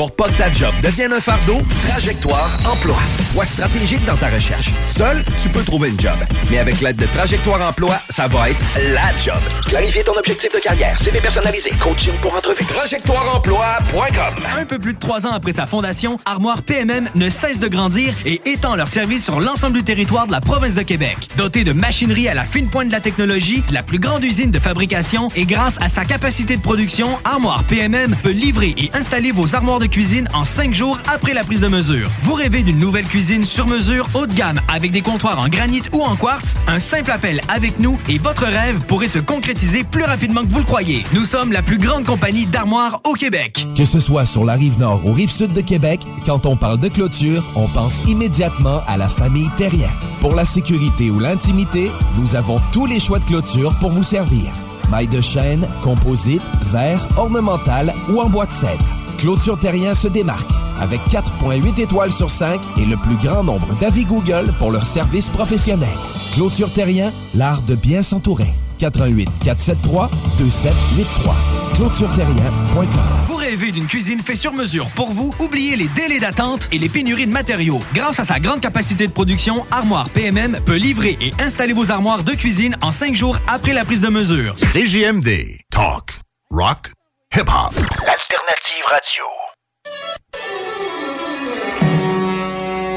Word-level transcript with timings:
Pour 0.00 0.10
pas 0.12 0.30
que 0.30 0.38
ta 0.38 0.50
job 0.50 0.72
devienne 0.82 1.12
un 1.12 1.20
fardeau, 1.20 1.58
Trajectoire 1.86 2.58
Emploi. 2.64 2.96
Sois 3.34 3.44
stratégique 3.44 4.02
dans 4.06 4.16
ta 4.16 4.28
recherche. 4.28 4.70
Seul, 4.86 5.22
tu 5.42 5.50
peux 5.50 5.62
trouver 5.62 5.90
une 5.90 6.00
job. 6.00 6.16
Mais 6.50 6.56
avec 6.56 6.80
l'aide 6.80 6.96
de 6.96 7.04
Trajectoire 7.04 7.60
Emploi, 7.68 8.00
ça 8.08 8.26
va 8.26 8.48
être 8.48 8.58
la 8.94 9.10
job. 9.22 9.36
Clarifier 9.68 10.02
ton 10.02 10.14
objectif 10.14 10.50
de 10.54 10.58
carrière, 10.58 10.98
CV 11.04 11.20
personnalisé, 11.20 11.68
coaching 11.78 12.14
pour 12.22 12.34
entrevue. 12.34 12.64
TrajectoireEmploi.com 12.64 14.34
Un 14.58 14.64
peu 14.64 14.78
plus 14.78 14.94
de 14.94 14.98
trois 14.98 15.26
ans 15.26 15.32
après 15.32 15.52
sa 15.52 15.66
fondation, 15.66 16.16
Armoire 16.24 16.62
PMM 16.62 17.10
ne 17.14 17.28
cesse 17.28 17.60
de 17.60 17.68
grandir 17.68 18.14
et 18.24 18.40
étend 18.46 18.76
leur 18.76 18.88
service 18.88 19.24
sur 19.24 19.38
l'ensemble 19.38 19.76
du 19.76 19.84
territoire 19.84 20.26
de 20.26 20.32
la 20.32 20.40
province 20.40 20.72
de 20.72 20.82
Québec. 20.82 21.18
Dotée 21.36 21.62
de 21.62 21.74
machinerie 21.74 22.26
à 22.26 22.32
la 22.32 22.44
fine 22.44 22.70
pointe 22.70 22.88
de 22.88 22.92
la 22.92 23.00
technologie, 23.00 23.62
la 23.70 23.82
plus 23.82 23.98
grande 23.98 24.24
usine 24.24 24.50
de 24.50 24.60
fabrication 24.60 25.28
et 25.36 25.44
grâce 25.44 25.76
à 25.82 25.90
sa 25.90 26.06
capacité 26.06 26.56
de 26.56 26.62
production, 26.62 27.18
Armoire 27.24 27.64
PMM 27.64 28.16
peut 28.22 28.30
livrer 28.30 28.74
et 28.78 28.90
installer 28.94 29.30
vos 29.30 29.54
armoires 29.54 29.78
de 29.78 29.89
cuisine 29.90 30.28
en 30.32 30.44
cinq 30.44 30.72
jours 30.72 30.98
après 31.12 31.34
la 31.34 31.44
prise 31.44 31.60
de 31.60 31.68
mesure. 31.68 32.08
Vous 32.22 32.34
rêvez 32.34 32.62
d'une 32.62 32.78
nouvelle 32.78 33.04
cuisine 33.04 33.44
sur 33.44 33.66
mesure 33.66 34.08
haut 34.14 34.26
de 34.26 34.32
gamme 34.32 34.60
avec 34.68 34.92
des 34.92 35.02
comptoirs 35.02 35.40
en 35.40 35.48
granit 35.48 35.82
ou 35.92 36.00
en 36.02 36.16
quartz? 36.16 36.56
Un 36.66 36.78
simple 36.78 37.10
appel 37.10 37.40
avec 37.48 37.78
nous 37.78 37.98
et 38.08 38.18
votre 38.18 38.44
rêve 38.44 38.80
pourrait 38.86 39.08
se 39.08 39.18
concrétiser 39.18 39.84
plus 39.84 40.04
rapidement 40.04 40.42
que 40.42 40.50
vous 40.50 40.60
le 40.60 40.64
croyez. 40.64 41.04
Nous 41.12 41.24
sommes 41.24 41.52
la 41.52 41.62
plus 41.62 41.78
grande 41.78 42.04
compagnie 42.04 42.46
d'armoires 42.46 43.00
au 43.04 43.14
Québec. 43.14 43.66
Que 43.76 43.84
ce 43.84 44.00
soit 44.00 44.26
sur 44.26 44.44
la 44.44 44.54
rive 44.54 44.78
nord 44.78 45.04
ou 45.04 45.12
rive 45.12 45.30
sud 45.30 45.52
de 45.52 45.60
Québec, 45.60 46.00
quand 46.24 46.46
on 46.46 46.56
parle 46.56 46.78
de 46.78 46.88
clôture, 46.88 47.44
on 47.56 47.66
pense 47.68 48.04
immédiatement 48.04 48.80
à 48.86 48.96
la 48.96 49.08
famille 49.08 49.50
Terrien. 49.56 49.90
Pour 50.20 50.34
la 50.34 50.44
sécurité 50.44 51.10
ou 51.10 51.18
l'intimité, 51.18 51.90
nous 52.18 52.36
avons 52.36 52.60
tous 52.72 52.86
les 52.86 53.00
choix 53.00 53.18
de 53.18 53.24
clôture 53.24 53.74
pour 53.80 53.90
vous 53.90 54.04
servir. 54.04 54.52
Maille 54.90 55.06
de 55.06 55.20
chêne, 55.20 55.66
composite, 55.82 56.42
verre, 56.66 57.06
ornemental 57.16 57.94
ou 58.08 58.20
en 58.20 58.28
bois 58.28 58.46
de 58.46 58.52
cèdre. 58.52 58.99
Clôture 59.20 59.58
Terrien 59.58 59.92
se 59.92 60.08
démarque 60.08 60.50
avec 60.80 60.98
4.8 61.10 61.78
étoiles 61.78 62.10
sur 62.10 62.30
5 62.30 62.58
et 62.78 62.86
le 62.86 62.96
plus 62.96 63.16
grand 63.16 63.44
nombre 63.44 63.68
d'avis 63.78 64.06
Google 64.06 64.50
pour 64.58 64.70
leur 64.70 64.86
service 64.86 65.28
professionnel. 65.28 65.90
Clôture 66.32 66.72
Terrien, 66.72 67.12
l'art 67.34 67.60
de 67.60 67.74
bien 67.74 68.02
s'entourer. 68.02 68.48
88 68.78 69.28
473 69.44 70.08
2783. 70.38 71.36
ClôtureTerrien.com. 71.74 72.86
Vous 73.26 73.36
rêvez 73.36 73.72
d'une 73.72 73.84
cuisine 73.86 74.20
faite 74.20 74.38
sur 74.38 74.54
mesure 74.54 74.86
pour 74.94 75.12
vous? 75.12 75.34
Oubliez 75.38 75.76
les 75.76 75.88
délais 75.88 76.18
d'attente 76.18 76.70
et 76.72 76.78
les 76.78 76.88
pénuries 76.88 77.26
de 77.26 77.32
matériaux. 77.32 77.80
Grâce 77.92 78.20
à 78.20 78.24
sa 78.24 78.40
grande 78.40 78.60
capacité 78.62 79.06
de 79.06 79.12
production, 79.12 79.66
Armoire 79.70 80.08
PMM 80.08 80.60
peut 80.64 80.76
livrer 80.76 81.18
et 81.20 81.34
installer 81.42 81.74
vos 81.74 81.90
armoires 81.90 82.24
de 82.24 82.32
cuisine 82.32 82.74
en 82.80 82.90
cinq 82.90 83.14
jours 83.14 83.38
après 83.48 83.74
la 83.74 83.84
prise 83.84 84.00
de 84.00 84.08
mesure. 84.08 84.54
CJMD. 84.56 85.58
Talk. 85.70 86.20
Rock. 86.50 86.92
Hip-hop. 87.32 87.72
Alternative 88.08 88.84
radio. 88.88 89.24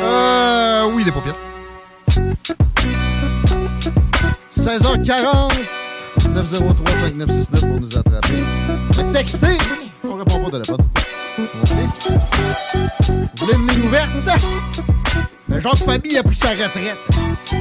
Euh, 0.01 0.85
oui, 0.91 1.03
les 1.03 1.11
paupières. 1.11 1.35
16h40, 4.57 5.51
903-5969 6.19 7.59
pour 7.59 7.79
nous 7.79 7.95
attraper. 7.95 8.43
Mais 8.97 9.13
textez, 9.13 9.57
on 10.03 10.15
répond 10.15 10.39
pas 10.39 10.47
au 10.47 10.51
téléphone. 10.51 10.81
OK. 11.37 11.69
Vous 13.05 13.45
voulez 13.45 13.53
une 13.53 13.67
ligne 13.67 13.83
ouverte? 13.85 14.09
Genre 15.59 15.73
de 15.73 15.77
famille 15.77 16.17
a 16.17 16.23
pris 16.23 16.35
sa 16.35 16.49
retraite. 16.49 16.97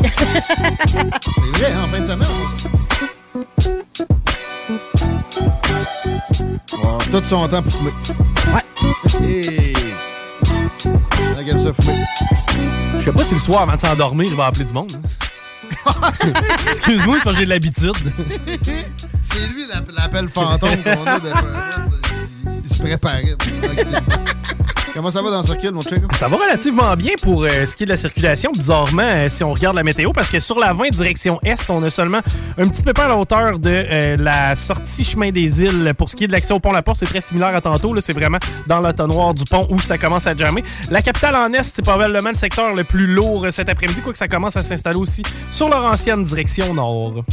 C'est 0.87 1.59
vrai, 1.59 1.73
en 1.77 1.89
fin 1.89 2.01
de 2.01 2.07
semaine, 2.07 2.29
Bon, 6.83 6.99
tout 7.11 7.25
son 7.25 7.49
temps 7.49 7.63
pour 7.63 7.73
fumer. 7.73 7.93
Ouais. 8.53 9.27
Hey. 9.29 9.73
Aime 11.49 11.59
ça 11.61 11.73
fumer. 11.83 12.05
Je 12.99 13.05
sais 13.05 13.13
pas 13.13 13.25
si 13.25 13.35
le 13.35 13.41
soir, 13.41 13.63
avant 13.63 13.75
de 13.75 13.81
s'endormir, 13.81 14.27
il 14.31 14.37
va 14.37 14.47
appeler 14.47 14.65
du 14.65 14.73
monde. 14.73 14.93
Excuse-moi, 16.69 17.19
j'ai 17.37 17.45
de 17.45 17.51
l'habitude. 17.51 17.93
C'est 19.23 19.47
lui 19.49 19.67
l'app- 19.67 19.91
l'appel 19.97 20.29
fantôme 20.29 20.77
qu'on 20.83 21.07
a 21.07 21.19
de 21.19 21.31
Il 22.65 22.69
se 22.75 22.79
préparait. 22.83 23.25
Comment 24.95 25.11
ça 25.11 25.23
va 25.23 25.31
dans 25.31 25.39
le 25.39 25.43
circuit, 25.43 25.71
mon 25.71 25.81
check? 25.81 26.03
Ça 26.15 26.29
va 26.29 26.37
relativement 26.37 26.95
bien 26.97 27.13
pour 27.23 27.45
euh, 27.45 27.65
ce 27.65 27.75
qui 27.75 27.85
est 27.85 27.87
de 27.87 27.93
la 27.93 27.97
circulation, 27.97 28.53
bizarrement, 28.53 29.03
euh, 29.03 29.29
si 29.31 29.43
on 29.43 29.51
regarde 29.51 29.75
la 29.75 29.83
météo, 29.83 30.13
parce 30.13 30.29
que 30.29 30.39
sur 30.39 30.59
la 30.59 30.75
20 30.75 30.91
direction 30.91 31.41
Est, 31.43 31.71
on 31.71 31.83
a 31.83 31.89
seulement 31.89 32.21
un 32.59 32.69
petit 32.69 32.83
peu 32.83 32.93
à 33.01 33.09
la 33.09 33.17
hauteur 33.17 33.59
de 33.59 33.71
euh, 33.71 34.17
la 34.19 34.55
sortie 34.55 35.03
chemin 35.03 35.31
des 35.31 35.63
îles. 35.63 35.95
Pour 35.97 36.11
ce 36.11 36.17
qui 36.17 36.25
est 36.25 36.27
de 36.27 36.33
l'accès 36.33 36.53
au 36.53 36.61
pont 36.61 36.73
La 36.73 36.83
Porte, 36.83 36.99
c'est 36.99 37.07
très 37.07 37.23
similaire 37.23 37.55
à 37.57 37.63
tantôt. 37.63 37.99
C'est 38.01 38.13
vraiment 38.13 38.39
dans 38.67 38.81
l'entonnoir 38.81 39.33
du 39.33 39.45
pont 39.45 39.67
où 39.71 39.79
ça 39.79 39.97
commence 39.97 40.27
à 40.27 40.37
jammer. 40.37 40.63
La 40.91 41.01
capitale 41.01 41.37
en 41.37 41.51
Est, 41.55 41.75
c'est 41.75 41.83
probablement 41.83 42.31
le 42.31 42.37
secteur 42.37 42.75
le 42.75 42.85
plus 42.85 43.07
lourd 43.07 43.47
cet 43.51 43.71
après-midi, 43.71 44.03
quoique 44.03 44.19
ça 44.19 44.29
commence 44.29 44.59
à 44.59 44.63
s'installer 44.63 44.99
aussi 44.99 45.23
sur 45.51 45.71
leur 45.71 45.85
ancienne 45.85 46.23
direction 46.23 46.75
nord. 46.75 47.25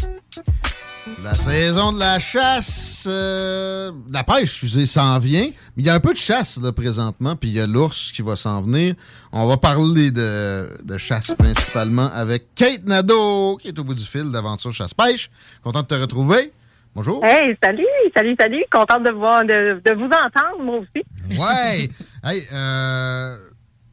La 1.24 1.34
saison 1.34 1.92
de 1.92 2.00
la 2.00 2.18
chasse, 2.20 3.06
euh, 3.08 3.92
de 3.92 4.14
la 4.14 4.24
pêche, 4.24 4.44
excusez, 4.44 4.86
s'en 4.86 5.20
vient. 5.20 5.48
Mais 5.76 5.84
il 5.84 5.86
y 5.86 5.90
a 5.90 5.94
un 5.96 6.00
peu 6.00 6.14
de 6.14 6.18
chasse, 6.18 6.60
là, 6.62 6.72
présentement, 6.72 7.36
puis 7.36 7.50
il 7.50 7.56
y 7.56 7.60
a 7.60 7.68
l'ours 7.68 8.12
qui 8.14 8.22
va 8.22 8.36
s'en 8.36 8.62
venir. 8.62 8.96
On 9.34 9.46
va 9.48 9.58
parler 9.58 10.12
de, 10.12 10.70
de 10.82 10.98
chasse 10.98 11.34
principalement 11.38 12.10
avec 12.14 12.56
Kate 12.56 12.86
Nadeau, 12.86 13.58
qui 13.58 13.68
est 13.68 13.78
au 13.80 13.84
bout 13.84 13.94
du 13.96 14.04
fil 14.04 14.32
d'Aventure 14.32 14.72
Chasse-Pêche. 14.72 15.30
Content 15.64 15.82
de 15.82 15.88
te 15.88 15.96
retrouver. 15.96 16.54
Bonjour. 16.96 17.24
Hey, 17.26 17.56
salut, 17.62 17.86
salut, 18.16 18.36
salut. 18.40 18.64
Contente 18.72 19.04
de, 19.04 19.12
voir, 19.12 19.42
de, 19.44 19.82
de 19.86 19.94
vous 19.96 20.06
entendre, 20.06 20.64
moi 20.64 20.78
aussi. 20.78 21.38
Ouais! 21.38 21.90
hey, 22.24 22.44
euh, 22.54 23.38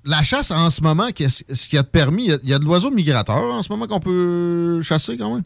la 0.04 0.22
chasse 0.22 0.50
en 0.52 0.70
ce 0.70 0.80
moment, 0.80 1.08
qu'est-ce 1.14 1.42
ce 1.52 1.68
qui 1.68 1.76
a 1.76 1.82
permis? 1.82 2.26
Il 2.26 2.30
y 2.30 2.34
a- 2.34 2.38
il 2.44 2.50
y, 2.50 2.54
a 2.54 2.58
de 2.60 2.64
l'oiseau 2.64 2.90
migrateur 2.90 3.42
en 3.52 3.62
ce 3.62 3.70
moment 3.72 3.86
qu'on 3.88 4.00
peut 4.00 4.80
chasser 4.82 5.18
quand 5.18 5.34
même? 5.34 5.42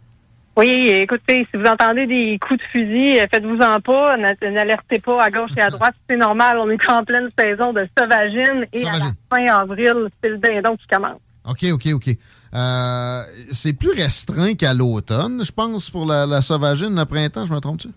Oui, 0.61 0.89
écoutez, 0.89 1.47
si 1.53 1.59
vous 1.59 1.65
entendez 1.67 2.07
des 2.07 2.39
coups 2.39 2.61
de 2.61 2.65
fusil, 2.71 3.19
euh, 3.19 3.27
faites-vous-en 3.33 3.81
pas, 3.81 4.17
n'a- 4.19 4.35
n'alertez 4.51 4.99
pas 4.99 5.23
à 5.23 5.31
gauche 5.31 5.53
et 5.57 5.63
à 5.63 5.69
droite, 5.71 5.95
c'est 6.09 6.17
normal, 6.19 6.59
on 6.59 6.69
est 6.69 6.91
en 6.91 7.03
pleine 7.03 7.29
saison 7.39 7.73
de 7.73 7.89
sauvagine 7.99 8.67
et 8.75 8.87
à 8.87 8.93
la 8.99 9.13
fin 9.33 9.47
avril, 9.47 9.95
c'est 10.23 10.29
le 10.29 10.37
dindon 10.39 10.77
qui 10.77 10.87
commence. 10.87 11.19
OK, 11.49 11.65
OK, 11.73 11.89
OK. 11.95 12.09
Euh, 12.55 13.23
c'est 13.51 13.73
plus 13.73 13.93
restreint 13.93 14.55
qu'à 14.55 14.75
l'automne, 14.75 15.43
je 15.45 15.51
pense, 15.51 15.89
pour 15.89 16.05
la, 16.05 16.27
la 16.27 16.43
sauvagine, 16.43 16.95
le 16.95 17.05
printemps, 17.07 17.47
je 17.47 17.53
me 17.55 17.59
trompe-tu? 17.61 17.89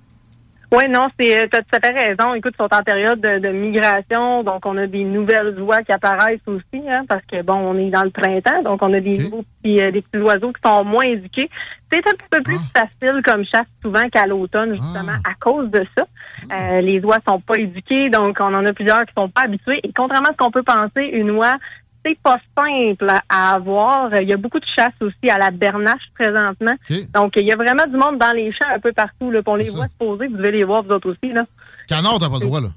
Oui, 0.75 0.89
non, 0.89 1.07
c'est 1.19 1.47
tu 1.51 1.55
as 1.55 1.61
tout 1.61 1.75
à 1.75 1.79
fait 1.79 1.91
raison. 1.91 2.33
Écoute, 2.33 2.55
ils 2.57 2.63
sont 2.63 2.73
en 2.73 2.81
période 2.81 3.21
de, 3.21 3.37
de 3.37 3.49
migration, 3.49 4.41
donc 4.41 4.65
on 4.65 4.75
a 4.77 4.87
des 4.87 5.03
nouvelles 5.03 5.61
oies 5.61 5.83
qui 5.83 5.91
apparaissent 5.91 6.39
aussi, 6.47 6.89
hein, 6.89 7.03
parce 7.07 7.21
que 7.27 7.43
bon, 7.43 7.53
on 7.53 7.77
est 7.77 7.91
dans 7.91 8.01
le 8.01 8.09
printemps, 8.09 8.63
donc 8.63 8.81
on 8.81 8.91
a 8.91 8.99
des 8.99 9.19
nouveaux 9.19 9.43
petits, 9.61 9.83
euh, 9.83 9.91
des 9.91 10.01
petits 10.01 10.17
oiseaux 10.17 10.51
qui 10.51 10.61
sont 10.65 10.83
moins 10.83 11.03
éduqués. 11.03 11.47
C'est 11.91 12.07
un 12.07 12.11
petit 12.13 12.27
peu 12.31 12.41
plus 12.41 12.57
facile 12.75 13.21
comme 13.23 13.45
chasse 13.45 13.67
souvent 13.83 14.09
qu'à 14.09 14.25
l'automne, 14.25 14.73
justement, 14.73 15.11
à 15.11 15.35
cause 15.39 15.69
de 15.69 15.85
ça. 15.95 16.07
Euh, 16.51 16.81
les 16.81 16.99
oies 17.01 17.19
sont 17.27 17.39
pas 17.39 17.59
éduquées, 17.59 18.09
donc 18.09 18.37
on 18.39 18.51
en 18.55 18.65
a 18.65 18.73
plusieurs 18.73 19.05
qui 19.05 19.13
sont 19.15 19.29
pas 19.29 19.41
habitués. 19.43 19.79
Et 19.83 19.91
contrairement 19.95 20.29
à 20.29 20.31
ce 20.31 20.37
qu'on 20.37 20.49
peut 20.49 20.63
penser, 20.63 21.03
une 21.03 21.29
oie 21.31 21.57
c'est 22.05 22.17
pas 22.19 22.37
simple 22.57 23.07
à 23.29 23.53
avoir. 23.53 24.13
Il 24.21 24.27
y 24.27 24.33
a 24.33 24.37
beaucoup 24.37 24.59
de 24.59 24.65
chasse 24.65 24.93
aussi 25.01 25.29
à 25.29 25.37
la 25.37 25.51
bernache 25.51 26.03
présentement. 26.13 26.73
Donc, 27.13 27.33
il 27.37 27.45
y 27.45 27.51
a 27.51 27.55
vraiment 27.55 27.85
du 27.85 27.97
monde 27.97 28.17
dans 28.17 28.33
les 28.33 28.51
champs 28.51 28.69
un 28.73 28.79
peu 28.79 28.91
partout. 28.91 29.31
Là, 29.31 29.41
on 29.45 29.55
les 29.55 29.69
voit 29.69 29.87
se 29.87 29.93
poser. 29.97 30.27
Vous 30.27 30.37
devez 30.37 30.51
les 30.51 30.63
voir, 30.63 30.83
vous 30.83 30.91
autres 30.91 31.11
aussi. 31.11 31.33
Là. 31.33 31.45
Canard, 31.87 32.19
t'as 32.19 32.29
pas 32.29 32.39
le 32.39 32.45
droit, 32.45 32.61
là. 32.61 32.69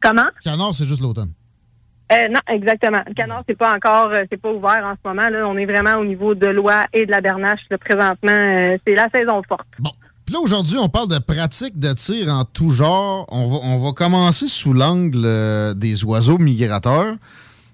Comment? 0.00 0.28
Canard, 0.42 0.74
c'est 0.74 0.86
juste 0.86 1.02
l'automne. 1.02 1.32
Euh, 2.12 2.28
non, 2.28 2.40
exactement. 2.48 3.02
Le 3.06 3.14
canard, 3.14 3.44
c'est 3.48 3.56
pas 3.56 3.72
encore, 3.72 4.06
euh, 4.06 4.24
c'est 4.30 4.40
pas 4.40 4.50
ouvert 4.50 4.84
en 4.84 4.94
ce 4.94 5.08
moment. 5.08 5.28
Là, 5.28 5.46
on 5.46 5.56
est 5.56 5.66
vraiment 5.66 5.96
au 5.98 6.04
niveau 6.04 6.34
de 6.34 6.46
l'oie 6.46 6.86
et 6.92 7.06
de 7.06 7.10
la 7.10 7.20
bernache. 7.20 7.60
Là, 7.70 7.78
présentement, 7.78 8.32
euh, 8.32 8.76
c'est 8.84 8.94
la 8.94 9.08
saison 9.10 9.42
forte. 9.48 9.68
Puis 10.26 10.34
là, 10.34 10.40
aujourd'hui, 10.40 10.76
on 10.78 10.88
parle 10.88 11.08
de 11.08 11.18
pratiques 11.18 11.78
de 11.78 11.92
tir 11.92 12.28
en 12.28 12.44
tout 12.44 12.70
genre. 12.70 13.26
On 13.28 13.48
va, 13.48 13.58
on 13.62 13.78
va 13.78 13.92
commencer 13.92 14.48
sous 14.48 14.72
l'angle 14.72 15.22
euh, 15.24 15.74
des 15.74 16.04
oiseaux 16.04 16.38
migrateurs. 16.38 17.14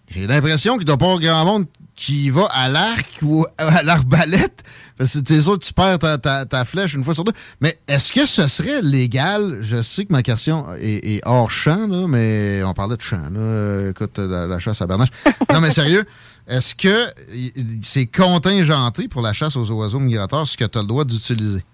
J'ai 0.09 0.27
l'impression 0.27 0.77
qu'il 0.77 0.85
doit 0.87 0.97
pas 0.97 1.07
y 1.07 1.09
avoir 1.09 1.21
grand 1.21 1.45
monde 1.45 1.67
qui 1.97 2.29
va 2.31 2.47
à 2.53 2.69
l'arc 2.69 3.19
ou 3.23 3.47
à 3.59 3.83
l'arbalète. 3.83 4.63
Parce 4.99 5.13
que 5.13 5.19
c'est 5.27 5.41
sûr 5.41 5.59
que 5.59 5.65
tu 5.65 5.73
perds 5.75 5.99
ta, 5.99 6.17
ta- 6.19 6.45
ta 6.47 6.65
flèche 6.65 6.95
une 6.95 7.05
fois 7.05 7.15
sur 7.15 7.25
deux. 7.25 7.33
Mais 7.61 7.79
est-ce 7.89 8.13
que 8.13 8.25
ce 8.27 8.47
serait 8.49 8.81
légal? 8.83 9.59
Je 9.63 9.83
sais 9.83 10.05
que 10.05 10.13
ma 10.13 10.23
question 10.23 10.67
est, 10.79 11.17
est 11.17 11.21
hors 11.27 11.51
champ, 11.51 11.87
là, 11.89 12.07
mais 12.09 12.63
on 12.65 12.73
parlait 12.73 12.97
de 12.97 13.03
champ. 13.03 13.29
Là. 13.31 13.91
Écoute, 13.91 14.19
la, 14.19 14.47
la 14.47 14.59
chasse 14.59 14.81
à 14.81 14.87
bernache. 14.87 15.09
non, 15.53 15.61
mais 15.61 15.71
sérieux, 15.71 16.05
est-ce 16.47 16.75
que 16.75 17.07
c'est 17.83 18.07
contingenté 18.07 19.09
pour 19.09 19.23
la 19.23 19.33
chasse 19.33 19.57
aux 19.57 19.71
oiseaux 19.73 20.01
migrateurs 20.01 20.47
ce 20.47 20.57
que 20.57 20.65
tu 20.65 20.79
as 20.79 20.83
le 20.83 20.89
droit 20.89 21.05
d'utiliser? 21.05 21.65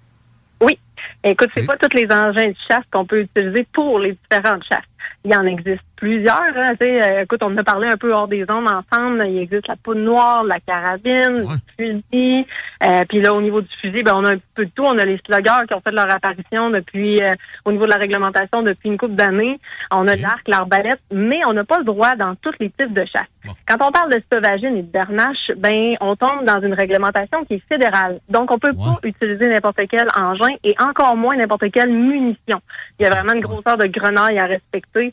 Oui. 0.60 0.78
Écoute, 1.24 1.48
c'est 1.54 1.66
pas 1.66 1.76
tous 1.76 1.96
les 1.96 2.04
engins 2.10 2.48
de 2.48 2.54
chasse 2.68 2.84
qu'on 2.92 3.04
peut 3.06 3.20
utiliser 3.22 3.66
pour 3.72 3.98
les 4.00 4.16
différentes 4.30 4.64
chasses. 4.68 4.82
Il 5.24 5.34
en 5.36 5.46
existe 5.46 5.82
plusieurs. 5.96 6.42
Hein, 6.56 6.74
tu 6.80 6.86
sais, 6.86 7.02
euh, 7.02 7.22
écoute, 7.22 7.42
on 7.42 7.52
en 7.52 7.56
a 7.56 7.62
parlé 7.62 7.86
un 7.86 7.96
peu 7.96 8.12
hors 8.12 8.26
des 8.26 8.42
ondes 8.50 8.66
ensemble. 8.68 9.24
Il 9.28 9.38
existe 9.38 9.68
la 9.68 9.76
poudre 9.76 10.00
noire, 10.00 10.42
la 10.42 10.58
carabine, 10.58 11.46
le 11.78 12.02
fusil. 12.10 12.46
Euh, 12.84 13.04
puis 13.08 13.20
là, 13.20 13.32
au 13.32 13.40
niveau 13.40 13.60
du 13.60 13.68
fusil, 13.80 14.02
ben, 14.02 14.14
on 14.16 14.24
a 14.24 14.32
un 14.32 14.38
peu 14.54 14.64
de 14.64 14.70
tout. 14.74 14.82
On 14.84 14.98
a 14.98 15.04
les 15.04 15.20
sluggers 15.24 15.66
qui 15.68 15.74
ont 15.74 15.80
fait 15.80 15.92
leur 15.92 16.10
apparition 16.10 16.70
depuis 16.70 17.22
euh, 17.22 17.34
au 17.64 17.70
niveau 17.70 17.84
de 17.84 17.90
la 17.90 17.98
réglementation 17.98 18.62
depuis 18.62 18.88
une 18.88 18.98
couple 18.98 19.14
d'années. 19.14 19.60
On 19.92 20.08
a 20.08 20.16
l'arc, 20.16 20.48
l'arbalète, 20.48 21.00
mais 21.12 21.40
on 21.46 21.52
n'a 21.52 21.64
pas 21.64 21.78
le 21.78 21.84
droit 21.84 22.16
dans 22.16 22.34
tous 22.34 22.54
les 22.58 22.70
types 22.70 22.92
de 22.92 23.04
chasse. 23.04 23.22
Quand 23.68 23.76
on 23.80 23.92
parle 23.92 24.12
de 24.12 24.22
sauvagine 24.32 24.76
et 24.76 24.82
de 24.82 24.90
bernache, 24.90 25.50
ben 25.56 25.96
on 26.00 26.14
tombe 26.14 26.44
dans 26.44 26.60
une 26.60 26.74
réglementation 26.74 27.44
qui 27.44 27.54
est 27.54 27.62
fédérale. 27.68 28.20
Donc 28.28 28.50
on 28.50 28.58
peut 28.58 28.72
pas 28.72 28.98
utiliser 29.02 29.48
n'importe 29.48 29.80
quel 29.90 30.06
engin 30.16 30.54
et 30.62 30.74
encore 30.80 31.16
moins 31.16 31.36
n'importe 31.36 31.70
quelle 31.72 31.90
munition. 31.90 32.60
Il 32.98 33.04
y 33.04 33.06
a 33.06 33.10
vraiment 33.10 33.32
une 33.32 33.40
grosseur 33.40 33.76
de 33.76 33.86
grenaille 33.86 34.38
à 34.38 34.46
respecter 34.46 34.91
euh, 35.00 35.10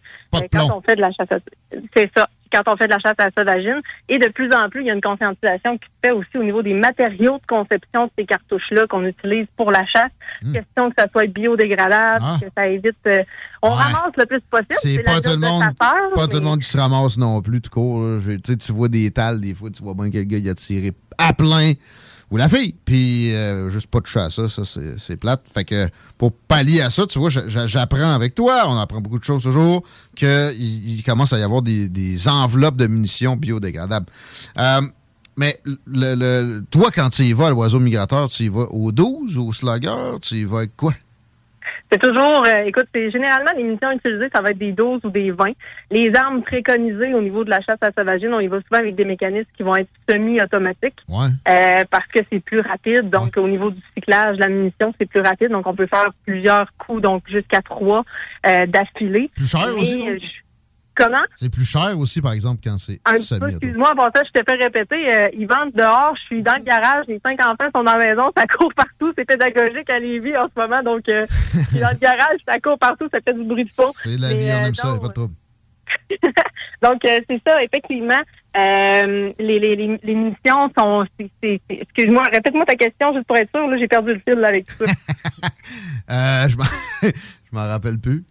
quand 0.51 0.77
on 0.77 0.81
fait 0.81 0.95
de 0.95 1.01
la 1.01 1.12
chasse. 1.12 1.31
à- 1.31 1.39
C'est 1.95 2.09
ça. 2.15 2.27
Quand 2.51 2.63
on 2.74 2.75
fait 2.77 2.86
de 2.88 2.91
la 2.93 2.98
chasse 3.00 3.13
à 3.19 3.25
la 3.25 3.31
sauvagine. 3.38 3.79
Et 4.07 4.17
de 4.17 4.27
plus 4.29 4.51
en 4.53 4.69
plus, 4.69 4.81
il 4.81 4.88
y 4.88 4.89
a 4.89 4.93
une 4.95 5.01
conscientisation 5.01 5.77
qui 5.77 5.86
se 5.86 6.07
fait 6.07 6.12
aussi 6.12 6.36
au 6.36 6.43
niveau 6.43 6.63
des 6.63 6.74
matériaux 6.74 7.38
de 7.38 7.45
conception 7.48 8.05
de 8.05 8.12
ces 8.17 8.25
cartouches-là 8.25 8.88
qu'on 8.88 9.05
utilise 9.05 9.45
pour 9.55 9.71
la 9.71 9.86
chasse. 9.86 10.09
Question 10.51 10.89
que 10.89 10.95
ça 10.98 11.07
soit 11.12 11.27
biodégradable, 11.27 12.25
Ah. 12.27 12.38
que 12.41 12.48
ça 12.57 12.67
évite. 12.67 12.95
euh, 13.05 13.24
on 13.62 13.69
ramasse 13.69 14.13
le 14.17 14.25
plus 14.25 14.41
possible. 14.50 14.67
C'est 14.74 14.98
la 15.03 15.03
pas 15.03 15.21
tout 15.21 15.29
le 15.29 15.36
de 15.36 15.41
monde, 15.41 15.63
pas 15.77 15.95
mais- 16.17 16.27
tout 16.27 16.38
le 16.39 16.43
monde 16.45 16.59
qui 16.59 16.67
se 16.69 16.77
ramasse 16.77 17.17
non 17.19 17.39
plus, 17.41 17.62
tout 17.62 17.69
court. 17.69 18.19
Je- 18.19 18.38
tu 18.55 18.71
vois 18.71 18.88
des 18.88 19.12
tales, 19.12 19.39
des 19.41 19.53
fois, 19.53 19.69
tu 19.69 19.83
vois 19.83 19.93
bien 19.93 20.09
quel 20.09 20.25
gars 20.25 20.38
il 20.39 20.50
a 20.50 20.55
tiré 20.55 20.91
à 21.19 21.33
plein. 21.33 21.74
Ou 22.31 22.38
la 22.38 22.48
fille. 22.48 22.75
Puis, 22.86 23.33
euh, 23.33 23.69
juste 23.69 23.88
pas 23.88 24.00
de 24.01 24.05
chat 24.07 24.25
à 24.25 24.29
ça, 24.29 24.48
ça, 24.48 24.62
c'est 24.98 25.17
plate. 25.17 25.41
Fait 25.51 25.65
que, 25.65 25.88
pour 26.17 26.31
pallier 26.31 26.81
à 26.81 26.89
ça, 26.89 27.07
tu 27.07 27.17
vois, 27.17 27.29
j'a- 27.29 27.48
j'a- 27.50 27.65
j'apprends 27.67 28.13
avec 28.13 28.36
toi, 28.36 28.65
on 28.67 28.77
apprend 28.77 29.01
beaucoup 29.01 29.17
de 29.19 29.24
choses 29.24 29.43
toujours, 29.43 29.83
qu'il 30.15 30.53
il 30.59 31.01
commence 31.03 31.33
à 31.33 31.39
y 31.39 31.43
avoir 31.43 31.62
des, 31.63 32.27
enveloppes 32.27 32.77
de 32.77 32.88
munitions 32.88 33.36
biodégradables. 33.36 34.05
Euh, 34.59 34.81
mais 35.38 35.57
le, 35.65 36.15
le- 36.15 36.65
toi, 36.69 36.91
quand 36.93 37.09
tu 37.09 37.24
y 37.24 37.33
vas 37.33 37.50
l'oiseau 37.50 37.79
migrateur, 37.79 38.29
tu 38.29 38.43
y 38.43 38.50
vas 38.50 38.67
au 38.71 38.91
12, 38.91 39.38
au 39.38 39.51
slugger, 39.53 40.17
tu 40.21 40.36
y 40.36 40.43
vas 40.43 40.57
avec 40.59 40.75
quoi? 40.75 40.93
C'est 41.91 41.99
toujours, 41.99 42.45
euh, 42.45 42.63
écoute, 42.65 42.85
c'est 42.93 43.11
généralement 43.11 43.51
les 43.55 43.63
munitions 43.63 43.91
utilisées, 43.91 44.29
ça 44.33 44.41
va 44.41 44.51
être 44.51 44.57
des 44.57 44.71
12 44.71 45.01
ou 45.03 45.09
des 45.09 45.31
20. 45.31 45.51
Les 45.91 46.13
armes 46.15 46.41
préconisées 46.41 47.13
au 47.13 47.21
niveau 47.21 47.43
de 47.43 47.49
la 47.49 47.61
chasse 47.61 47.79
à 47.81 47.91
sauvagine, 47.91 48.33
on 48.33 48.39
y 48.39 48.47
va 48.47 48.59
souvent 48.61 48.79
avec 48.79 48.95
des 48.95 49.05
mécanismes 49.05 49.49
qui 49.55 49.63
vont 49.63 49.75
être 49.75 49.89
semi-automatiques. 50.09 50.99
Euh, 51.09 51.83
parce 51.89 52.07
que 52.07 52.19
c'est 52.31 52.39
plus 52.39 52.59
rapide. 52.59 53.09
Donc, 53.09 53.38
au 53.38 53.47
niveau 53.47 53.71
du 53.71 53.81
cyclage, 53.95 54.38
la 54.38 54.49
munition, 54.49 54.93
c'est 54.99 55.05
plus 55.05 55.21
rapide. 55.21 55.49
Donc, 55.49 55.67
on 55.67 55.75
peut 55.75 55.88
faire 55.88 56.11
plusieurs 56.25 56.67
coups, 56.77 57.01
donc 57.01 57.23
jusqu'à 57.27 57.61
trois 57.61 58.03
euh, 58.45 58.65
d'affilée. 58.65 59.29
Plus 59.35 59.49
cher 59.49 59.77
aussi, 59.77 60.09
euh, 60.09 60.17
Comment? 61.00 61.24
C'est 61.36 61.50
plus 61.50 61.65
cher 61.65 61.98
aussi, 61.98 62.22
par 62.22 62.34
exemple, 62.34 62.62
quand 62.63 62.77
c'est 62.77 63.00
excuse-moi, 63.10 63.91
avant 63.91 64.10
ça, 64.13 64.22
je 64.25 64.39
te 64.39 64.44
fais 64.46 64.58
répéter. 64.58 65.15
euh, 65.15 65.27
ils 65.34 65.48
vendent 65.48 65.74
dehors, 65.74 66.13
je 66.18 66.22
suis 66.24 66.44
dans 66.44 66.56
le 66.56 66.63
garage, 66.63 67.06
les 67.08 67.20
cinq 67.25 67.39
enfants 67.39 67.70
sont 67.74 67.84
dans 67.84 67.96
la 67.96 68.06
maison, 68.06 68.32
ça 68.38 68.46
court 68.48 68.74
partout. 68.75 69.13
C'est 69.18 69.25
pédagogique 69.25 69.89
à 69.89 70.00
Lévis 70.00 70.36
en 70.38 70.48
ce 70.53 70.60
moment, 70.60 70.84
donc 70.84 71.08
euh, 71.08 71.25
je 71.29 71.60
suis 71.68 71.79
dans 71.79 71.91
le 71.91 72.00
garage, 72.00 72.39
ça 72.48 72.60
court 72.60 72.77
partout, 72.77 73.08
ça 73.13 73.20
fait 73.25 73.34
du 73.34 73.44
bruit 73.44 73.65
de 73.65 73.74
fond. 73.74 73.89
C'est 73.94 74.20
la 74.20 74.29
Mais, 74.29 74.36
vie, 74.36 74.51
on 74.51 74.63
euh, 74.63 74.68
aime 74.68 74.75
ça, 74.75 74.88
donc, 74.89 75.01
pas 75.01 75.08
de 75.08 75.13
trouble. 75.13 75.34
donc, 76.82 77.06
euh, 77.06 77.20
c'est 77.29 77.41
ça, 77.48 77.63
effectivement. 77.63 78.20
Euh, 78.58 79.32
les, 79.39 79.60
les, 79.60 79.75
les, 79.75 80.00
les 80.01 80.15
munitions 80.15 80.72
sont... 80.77 81.06
Excuse-moi, 81.70 82.24
répète-moi 82.34 82.65
ta 82.65 82.75
question, 82.75 83.13
juste 83.13 83.27
pour 83.27 83.38
être 83.38 83.50
sûr. 83.51 83.68
Là, 83.68 83.77
j'ai 83.77 83.88
perdu 83.88 84.13
le 84.13 84.22
fil 84.27 84.39
là, 84.39 84.50
avec 84.50 84.70
ça. 84.72 84.86
Euh, 86.12 86.48
je 87.03 87.15
m'en 87.51 87.68
rappelle 87.68 88.00
plus. 88.00 88.24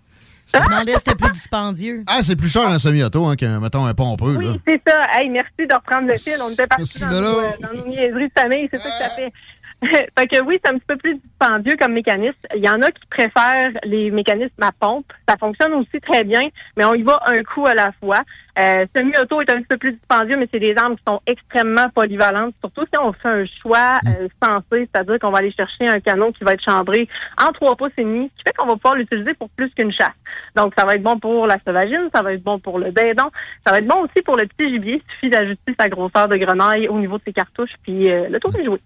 Je 0.52 0.58
me 0.58 0.64
demandais 0.64 0.92
si 0.92 0.98
c'était 0.98 1.14
plus 1.14 1.30
dispendieux. 1.30 2.04
Ah, 2.06 2.20
c'est 2.22 2.36
plus 2.36 2.48
cher 2.48 2.62
un 2.66 2.78
semi-auto 2.78 3.26
hein, 3.26 3.36
qu'un, 3.36 3.60
mettons, 3.60 3.84
un 3.84 3.94
pompeux. 3.94 4.32
là. 4.32 4.52
Oui, 4.52 4.60
c'est 4.66 4.80
ça. 4.86 5.02
Hey, 5.12 5.28
merci 5.28 5.66
de 5.68 5.74
reprendre 5.74 6.08
le 6.08 6.16
fil. 6.16 6.34
On 6.46 6.50
était 6.50 6.66
partis 6.66 7.00
dans, 7.00 7.20
nos, 7.20 7.38
euh, 7.40 7.50
dans 7.60 7.72
nos 7.80 7.86
niaiseries 7.86 8.28
de 8.28 8.40
famille. 8.40 8.68
C'est 8.72 8.78
ça 8.78 8.88
que 8.88 9.04
ça 9.04 9.10
fait. 9.10 9.32
fait 9.86 10.26
que 10.26 10.42
oui, 10.42 10.58
c'est 10.62 10.72
un 10.72 10.78
petit 10.78 10.86
peu 10.86 10.96
plus 10.96 11.14
dispendieux 11.14 11.76
comme 11.78 11.92
mécanisme. 11.92 12.36
Il 12.54 12.64
y 12.64 12.68
en 12.68 12.82
a 12.82 12.90
qui 12.90 13.06
préfèrent 13.10 13.70
les 13.84 14.10
mécanismes 14.10 14.62
à 14.62 14.72
pompe. 14.72 15.12
Ça 15.28 15.36
fonctionne 15.36 15.72
aussi 15.74 16.00
très 16.00 16.24
bien, 16.24 16.42
mais 16.76 16.84
on 16.84 16.94
y 16.94 17.02
va 17.02 17.20
un 17.26 17.42
coup 17.44 17.64
à 17.66 17.74
la 17.74 17.92
fois. 17.92 18.22
Euh, 18.58 18.86
Semi-auto 18.94 19.40
est 19.40 19.50
un 19.50 19.58
petit 19.58 19.68
peu 19.68 19.76
plus 19.76 19.92
dispendieux, 19.92 20.36
mais 20.36 20.48
c'est 20.50 20.58
des 20.58 20.74
armes 20.76 20.96
qui 20.96 21.02
sont 21.06 21.20
extrêmement 21.26 21.88
polyvalentes, 21.90 22.54
surtout 22.58 22.84
si 22.92 22.98
on 22.98 23.12
fait 23.12 23.28
un 23.28 23.44
choix 23.62 24.00
euh, 24.08 24.26
sensé, 24.42 24.88
c'est-à-dire 24.92 25.20
qu'on 25.20 25.30
va 25.30 25.38
aller 25.38 25.52
chercher 25.52 25.86
un 25.86 26.00
canon 26.00 26.32
qui 26.32 26.42
va 26.42 26.54
être 26.54 26.64
chambré 26.64 27.08
en 27.40 27.52
trois 27.52 27.76
pouces 27.76 27.92
et 27.98 28.02
demi, 28.02 28.24
ce 28.24 28.38
qui 28.38 28.42
fait 28.48 28.56
qu'on 28.56 28.66
va 28.66 28.74
pouvoir 28.74 28.96
l'utiliser 28.96 29.34
pour 29.34 29.48
plus 29.50 29.70
qu'une 29.74 29.92
chasse. 29.92 30.08
Donc, 30.56 30.74
ça 30.76 30.84
va 30.84 30.96
être 30.96 31.02
bon 31.04 31.20
pour 31.20 31.46
la 31.46 31.58
sauvagine, 31.64 32.08
ça 32.12 32.20
va 32.20 32.32
être 32.32 32.42
bon 32.42 32.58
pour 32.58 32.80
le 32.80 32.90
dindon, 32.90 33.30
ça 33.64 33.70
va 33.70 33.78
être 33.78 33.86
bon 33.86 34.02
aussi 34.02 34.22
pour 34.24 34.36
le 34.36 34.46
petit 34.46 34.68
gibier. 34.70 35.02
Il 35.06 35.12
suffit 35.12 35.30
d'ajuster 35.30 35.76
sa 35.78 35.88
grosseur 35.88 36.26
de 36.26 36.36
grenaille 36.36 36.88
au 36.88 36.98
niveau 36.98 37.18
de 37.18 37.22
ses 37.26 37.32
cartouches, 37.32 37.74
puis 37.84 38.10
euh, 38.10 38.28
le 38.28 38.40
tour 38.40 38.50
est 38.56 38.64
joué. 38.64 38.80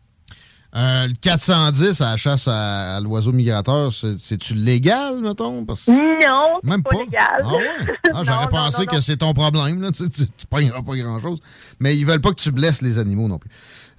Euh, 0.75 1.07
le 1.07 1.13
410 1.21 2.01
à 2.01 2.11
la 2.13 2.17
chasse 2.17 2.49
à, 2.49 2.97
à 2.97 3.01
l'oiseau 3.01 3.33
migrateur, 3.33 3.93
c'est- 3.93 4.19
c'est-tu 4.19 4.55
légal, 4.55 5.21
mettons? 5.21 5.65
Parce... 5.67 5.87
Non, 5.89 5.97
Même 6.65 6.83
pas, 6.83 6.91
pas. 6.91 6.99
légal. 7.05 7.43
Ah 7.45 7.49
ouais? 7.55 7.69
Ah, 8.15 8.23
J'aurais 8.25 8.37
Non, 8.39 8.43
non, 8.45 8.49
pensé 8.49 8.83
non, 8.87 8.93
que 8.93 9.01
c'est 9.01 9.17
ton 9.19 9.35
problème. 9.35 9.83
Là. 9.83 9.91
Tu, 9.93 10.09
tu, 10.11 10.25
tu 10.27 10.47
pogneras 10.49 10.81
pas 10.83 10.97
grand-chose. 10.97 11.41
Mais 11.81 11.95
ils 11.97 12.07
veulent 12.07 12.21
pas 12.23 12.31
que 12.31 12.37
tu 12.41 12.51
blesses 12.53 12.81
les 12.83 12.99
animaux 12.99 13.29
non 13.29 13.39
plus. 13.39 13.51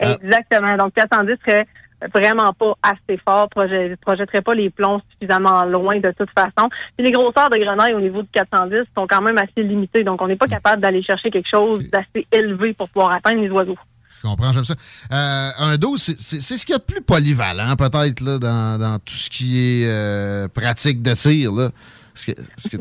Euh, 0.01 0.15
Exactement. 0.23 0.75
Donc, 0.77 0.93
410 0.95 1.35
serait 1.45 1.67
vraiment 2.13 2.51
pas 2.53 2.73
assez 2.81 3.17
fort, 3.23 3.49
projet, 3.49 3.95
projetterait 4.01 4.41
pas 4.41 4.53
les 4.55 4.69
plombs 4.69 4.99
suffisamment 5.11 5.63
loin 5.65 5.99
de 5.99 6.11
toute 6.17 6.29
façon. 6.31 6.69
Puis 6.97 7.05
les 7.05 7.11
grosseurs 7.11 7.49
de 7.49 7.57
grenaille 7.57 7.93
au 7.93 8.01
niveau 8.01 8.23
du 8.23 8.27
410 8.33 8.79
sont 8.97 9.07
quand 9.07 9.21
même 9.21 9.37
assez 9.37 9.63
limitées, 9.63 10.03
donc 10.03 10.21
on 10.21 10.27
n'est 10.27 10.35
pas 10.35 10.47
capable 10.47 10.81
d'aller 10.81 11.01
chercher 11.01 11.29
quelque 11.31 11.47
chose 11.49 11.89
d'assez 11.91 12.27
élevé 12.31 12.73
pour 12.73 12.89
pouvoir 12.89 13.13
atteindre 13.13 13.41
les 13.41 13.49
oiseaux. 13.49 13.77
Je 14.15 14.21
comprends, 14.27 14.53
j'aime 14.53 14.63
ça. 14.65 14.75
Euh, 15.11 15.49
un 15.57 15.77
dos, 15.77 15.97
c'est 15.97 16.17
ce 16.19 16.53
qu'il 16.65 16.69
y 16.71 16.75
a 16.75 16.77
de 16.77 16.83
plus 16.83 17.01
polyvalent, 17.01 17.75
peut-être, 17.75 18.23
dans, 18.23 18.77
dans 18.79 18.99
tout 18.99 19.15
ce 19.15 19.29
qui 19.29 19.59
est 19.59 19.85
euh, 19.87 20.47
pratique 20.47 21.01
de 21.01 21.13
tir. 21.13 21.51
Là. 21.51 21.71
Que- 22.25 22.31
que- 22.31 22.77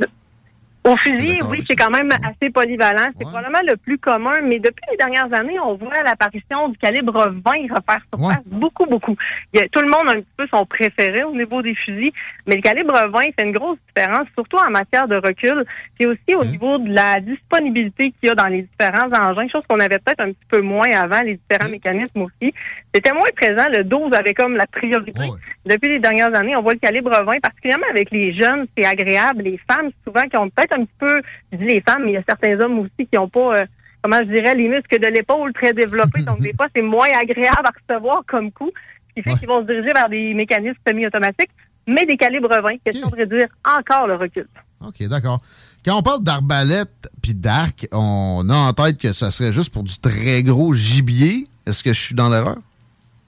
Au 0.84 0.96
fusil, 0.96 1.38
oui, 1.48 1.62
c'est 1.64 1.76
quand 1.76 1.90
même 1.90 2.10
assez 2.10 2.50
polyvalent. 2.50 3.10
C'est 3.16 3.24
probablement 3.24 3.60
le 3.64 3.76
plus 3.76 3.98
commun, 3.98 4.40
mais 4.42 4.58
depuis 4.58 4.84
les 4.90 4.96
dernières 4.96 5.32
années, 5.32 5.58
on 5.60 5.74
voit 5.74 6.02
l'apparition 6.02 6.70
du 6.70 6.78
calibre 6.78 7.32
20 7.44 7.52
refaire 7.72 8.02
surface 8.12 8.44
beaucoup, 8.46 8.86
beaucoup. 8.86 9.16
Il 9.52 9.60
y 9.60 9.62
a, 9.62 9.68
tout 9.68 9.80
le 9.80 9.88
monde 9.88 10.08
a 10.08 10.12
un 10.12 10.20
petit 10.20 10.34
peu 10.36 10.46
son 10.48 10.66
préféré 10.66 11.22
au 11.22 11.34
niveau 11.36 11.62
des 11.62 11.76
fusils, 11.76 12.10
mais 12.46 12.56
le 12.56 12.62
calibre 12.62 12.94
20 12.94 13.20
fait 13.38 13.44
une 13.44 13.52
grosse 13.52 13.78
différence, 13.94 14.26
surtout 14.34 14.56
en 14.56 14.70
matière 14.70 15.06
de 15.06 15.16
recul, 15.16 15.64
puis 15.96 16.08
aussi 16.08 16.34
au 16.34 16.44
niveau 16.44 16.78
de 16.78 16.92
la 16.92 17.20
disponibilité 17.20 18.10
qu'il 18.10 18.28
y 18.28 18.30
a 18.30 18.34
dans 18.34 18.48
les 18.48 18.62
différents 18.62 19.12
engins, 19.12 19.46
chose 19.48 19.62
qu'on 19.68 19.78
avait 19.78 20.00
peut-être 20.00 20.20
un 20.20 20.32
petit 20.32 20.46
peu 20.48 20.62
moins 20.62 20.90
avant, 20.90 21.20
les 21.20 21.36
différents 21.36 21.70
mécanismes 21.70 22.22
aussi. 22.22 22.52
C'était 22.92 23.12
moins 23.12 23.30
présent, 23.36 23.68
le 23.72 23.84
12 23.84 24.12
avait 24.14 24.34
comme 24.34 24.56
la 24.56 24.66
priorité. 24.66 25.30
Depuis 25.64 25.90
les 25.90 26.00
dernières 26.00 26.34
années, 26.34 26.56
on 26.56 26.62
voit 26.62 26.72
le 26.72 26.80
calibre 26.80 27.10
20, 27.10 27.40
particulièrement 27.40 27.86
avec 27.90 28.10
les 28.10 28.32
jeunes, 28.34 28.66
c'est 28.76 28.84
agréable. 28.84 29.42
Les 29.44 29.60
femmes, 29.70 29.90
souvent, 30.04 30.22
qui 30.28 30.36
ont 30.36 30.50
peut-être 30.50 30.71
un 30.72 30.84
petit 30.84 30.94
peu, 30.98 31.22
je 31.52 31.58
dis 31.58 31.64
les 31.64 31.80
femmes, 31.80 32.04
mais 32.04 32.12
il 32.12 32.14
y 32.14 32.18
a 32.18 32.22
certains 32.26 32.58
hommes 32.60 32.78
aussi 32.80 33.06
qui 33.06 33.16
n'ont 33.16 33.28
pas, 33.28 33.58
euh, 33.58 33.66
comment 34.02 34.18
je 34.18 34.32
dirais, 34.32 34.54
les 34.54 34.68
muscles 34.68 34.98
de 34.98 35.06
l'épaule 35.06 35.52
très 35.52 35.72
développés. 35.72 36.22
Donc, 36.22 36.40
des 36.40 36.52
fois, 36.54 36.66
c'est 36.74 36.82
moins 36.82 37.08
agréable 37.20 37.64
à 37.64 37.94
recevoir 37.94 38.22
comme 38.26 38.50
coup, 38.52 38.70
ce 39.08 39.14
qui 39.14 39.28
fait 39.28 39.38
qu'ils 39.38 39.48
vont 39.48 39.62
se 39.62 39.66
diriger 39.66 39.90
vers 39.94 40.08
des 40.08 40.34
mécanismes 40.34 40.78
semi-automatiques, 40.86 41.50
mais 41.86 42.06
des 42.06 42.16
calibres 42.16 42.48
20, 42.48 42.78
question 42.84 43.08
de 43.08 43.16
réduire 43.16 43.48
encore 43.64 44.06
le 44.06 44.16
recul. 44.16 44.46
OK, 44.86 45.02
d'accord. 45.08 45.40
Quand 45.84 45.98
on 45.98 46.02
parle 46.02 46.22
d'arbalète 46.22 47.10
puis 47.22 47.34
d'arc, 47.34 47.86
on 47.92 48.48
a 48.50 48.54
en 48.54 48.72
tête 48.72 48.98
que 48.98 49.12
ça 49.12 49.30
serait 49.30 49.52
juste 49.52 49.72
pour 49.72 49.82
du 49.82 49.98
très 49.98 50.42
gros 50.42 50.74
gibier. 50.74 51.46
Est-ce 51.66 51.84
que 51.84 51.92
je 51.92 52.00
suis 52.00 52.14
dans 52.14 52.28
l'erreur? 52.28 52.58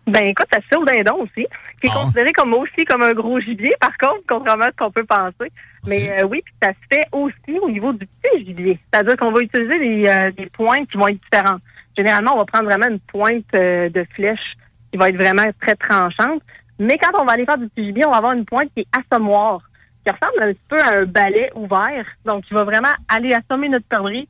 Ben 0.07 0.27
écoute, 0.27 0.47
ça 0.53 0.61
se 0.61 0.67
fait 0.67 0.77
au 0.77 0.85
dindon 0.85 1.23
aussi, 1.23 1.47
qui 1.81 1.87
est 1.87 1.91
Ah. 1.95 2.01
considéré 2.03 2.33
comme 2.33 2.53
aussi 2.55 2.85
comme 2.85 3.03
un 3.03 3.13
gros 3.15 3.41
gibier, 3.41 3.73
par 3.81 3.97
contre, 3.97 4.21
contrairement 4.29 4.65
à 4.65 4.71
ce 4.71 4.77
qu'on 4.77 4.91
peut 4.91 5.05
penser. 5.05 5.51
Mais 5.87 6.11
euh, 6.23 6.27
oui, 6.27 6.43
puis 6.45 6.55
ça 6.63 6.71
se 6.71 6.97
fait 6.97 7.07
aussi 7.13 7.59
au 7.61 7.71
niveau 7.71 7.93
du 7.93 8.07
petit 8.07 8.45
gibier. 8.45 8.79
C'est-à-dire 8.93 9.17
qu'on 9.17 9.33
va 9.33 9.41
utiliser 9.41 9.79
des, 9.79 10.07
euh, 10.09 10.31
des 10.33 10.47
pointes 10.47 10.89
qui 10.91 10.99
vont 10.99 11.09
être 11.09 11.21
différentes. 11.31 11.63
Généralement, 11.97 12.35
on 12.35 12.39
va 12.39 12.45
prendre 12.45 12.65
vraiment 12.67 12.89
une 12.89 13.01
pointe 13.01 13.45
euh, 13.55 13.89
de 13.89 14.05
flèche 14.15 14.55
qui 14.93 14.99
va 14.99 15.09
être 15.09 15.17
vraiment 15.17 15.45
très 15.61 15.75
tranchante. 15.75 16.43
Mais 16.79 16.99
quand 16.99 17.19
on 17.21 17.25
va 17.25 17.33
aller 17.33 17.45
faire 17.47 17.59
du 17.59 17.69
petit 17.69 17.87
gibier, 17.87 18.05
on 18.05 18.11
va 18.11 18.17
avoir 18.19 18.33
une 18.33 18.45
pointe 18.45 18.69
qui 18.75 18.81
est 18.83 18.87
assommoire, 18.99 19.61
qui 20.05 20.13
ressemble 20.13 20.43
un 20.43 20.53
petit 20.53 20.61
peu 20.69 20.81
à 20.83 20.99
un 20.99 21.05
balai 21.05 21.51
ouvert. 21.55 22.05
Donc, 22.27 22.43
qui 22.43 22.53
va 22.53 22.65
vraiment 22.65 22.93
aller 23.09 23.33
assommer 23.33 23.69
notre 23.71 23.87
perdrix. 23.87 24.29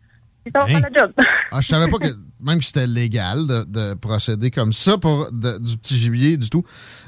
Ça 0.55 0.61
va 0.61 0.67
faire 0.67 0.89
le 0.91 1.01
job. 1.01 1.13
Ah, 1.51 1.61
je 1.61 1.67
savais 1.67 1.91
pas 1.91 1.99
que 1.99 2.09
même 2.41 2.61
si 2.61 2.69
c'était 2.69 2.87
légal 2.87 3.47
de, 3.47 3.65
de 3.65 3.95
procéder 3.95 4.51
comme 4.51 4.73
ça 4.73 4.99
pour 4.99 5.31
de- 5.33 5.59
du 5.59 5.77
petit 5.79 5.97
gibier 5.97 6.37
du 6.37 6.51
tout. 6.51 6.65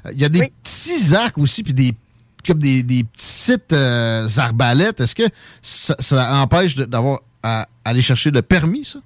Euh, 0.06 0.10
Il 0.12 0.20
y 0.20 0.24
a 0.24 0.28
des 0.28 0.52
petits 0.62 1.14
arcs 1.14 1.38
aussi, 1.38 1.62
puis 1.62 1.74
des 1.74 1.94
comme 2.46 2.58
des, 2.60 2.82
des 2.84 3.02
petites 3.02 3.72
euh, 3.72 4.28
arbalètes. 4.36 5.00
Est-ce 5.00 5.16
que 5.16 5.24
ça, 5.62 5.96
ça 5.98 6.36
empêche 6.40 6.76
d'avoir 6.76 7.20
à 7.42 7.66
aller 7.84 8.00
chercher 8.02 8.30
le 8.30 8.40
permis, 8.42 8.84
ça? 8.84 9.00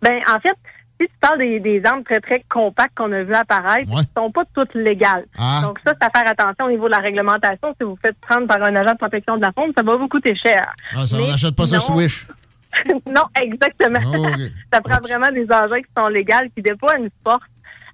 Ben, 0.00 0.18
en 0.34 0.40
fait, 0.40 0.56
si 1.00 1.06
tu 1.06 1.12
parles 1.20 1.38
des, 1.40 1.60
des 1.60 1.82
armes 1.84 2.02
très, 2.04 2.20
très 2.20 2.42
compactes 2.48 2.96
qu'on 2.96 3.12
a 3.12 3.22
vu 3.22 3.34
apparaître, 3.34 3.90
Ouais. 3.92 4.00
elles 4.00 4.22
sont 4.22 4.30
pas 4.30 4.44
toutes 4.54 4.74
légales. 4.74 5.26
Ah. 5.36 5.60
Donc, 5.62 5.78
ça, 5.84 5.92
c'est 6.00 6.06
à 6.06 6.10
faire 6.10 6.30
attention 6.30 6.64
au 6.66 6.70
niveau 6.70 6.86
de 6.86 6.92
la 6.92 6.98
réglementation. 6.98 7.74
Si 7.78 7.84
vous 7.84 7.98
faites 8.00 8.16
prendre 8.20 8.46
par 8.46 8.62
un 8.62 8.74
agent 8.76 8.92
de 8.92 8.98
protection 8.98 9.36
de 9.36 9.42
la 9.42 9.52
faune, 9.52 9.72
ça 9.76 9.82
va 9.82 9.96
vous 9.96 10.08
coûter 10.08 10.34
cher. 10.34 10.72
Ah, 10.94 11.06
ça, 11.06 11.16
on 11.16 11.20
Mais 11.20 11.26
n'achète 11.26 11.54
pas 11.56 11.66
ça 11.66 11.80
sinon- 11.80 11.96
Swish. 11.98 12.26
non, 13.06 13.24
exactement. 13.40 14.00
Oh, 14.06 14.26
ok. 14.26 14.40
ça 14.72 14.80
prend 14.80 14.98
vraiment 15.00 15.30
des 15.32 15.46
engins 15.50 15.80
qui 15.80 15.90
sont 15.96 16.08
légaux, 16.08 16.48
qui 16.54 16.62
déploient 16.62 16.98
une 16.98 17.10
force, 17.22 17.42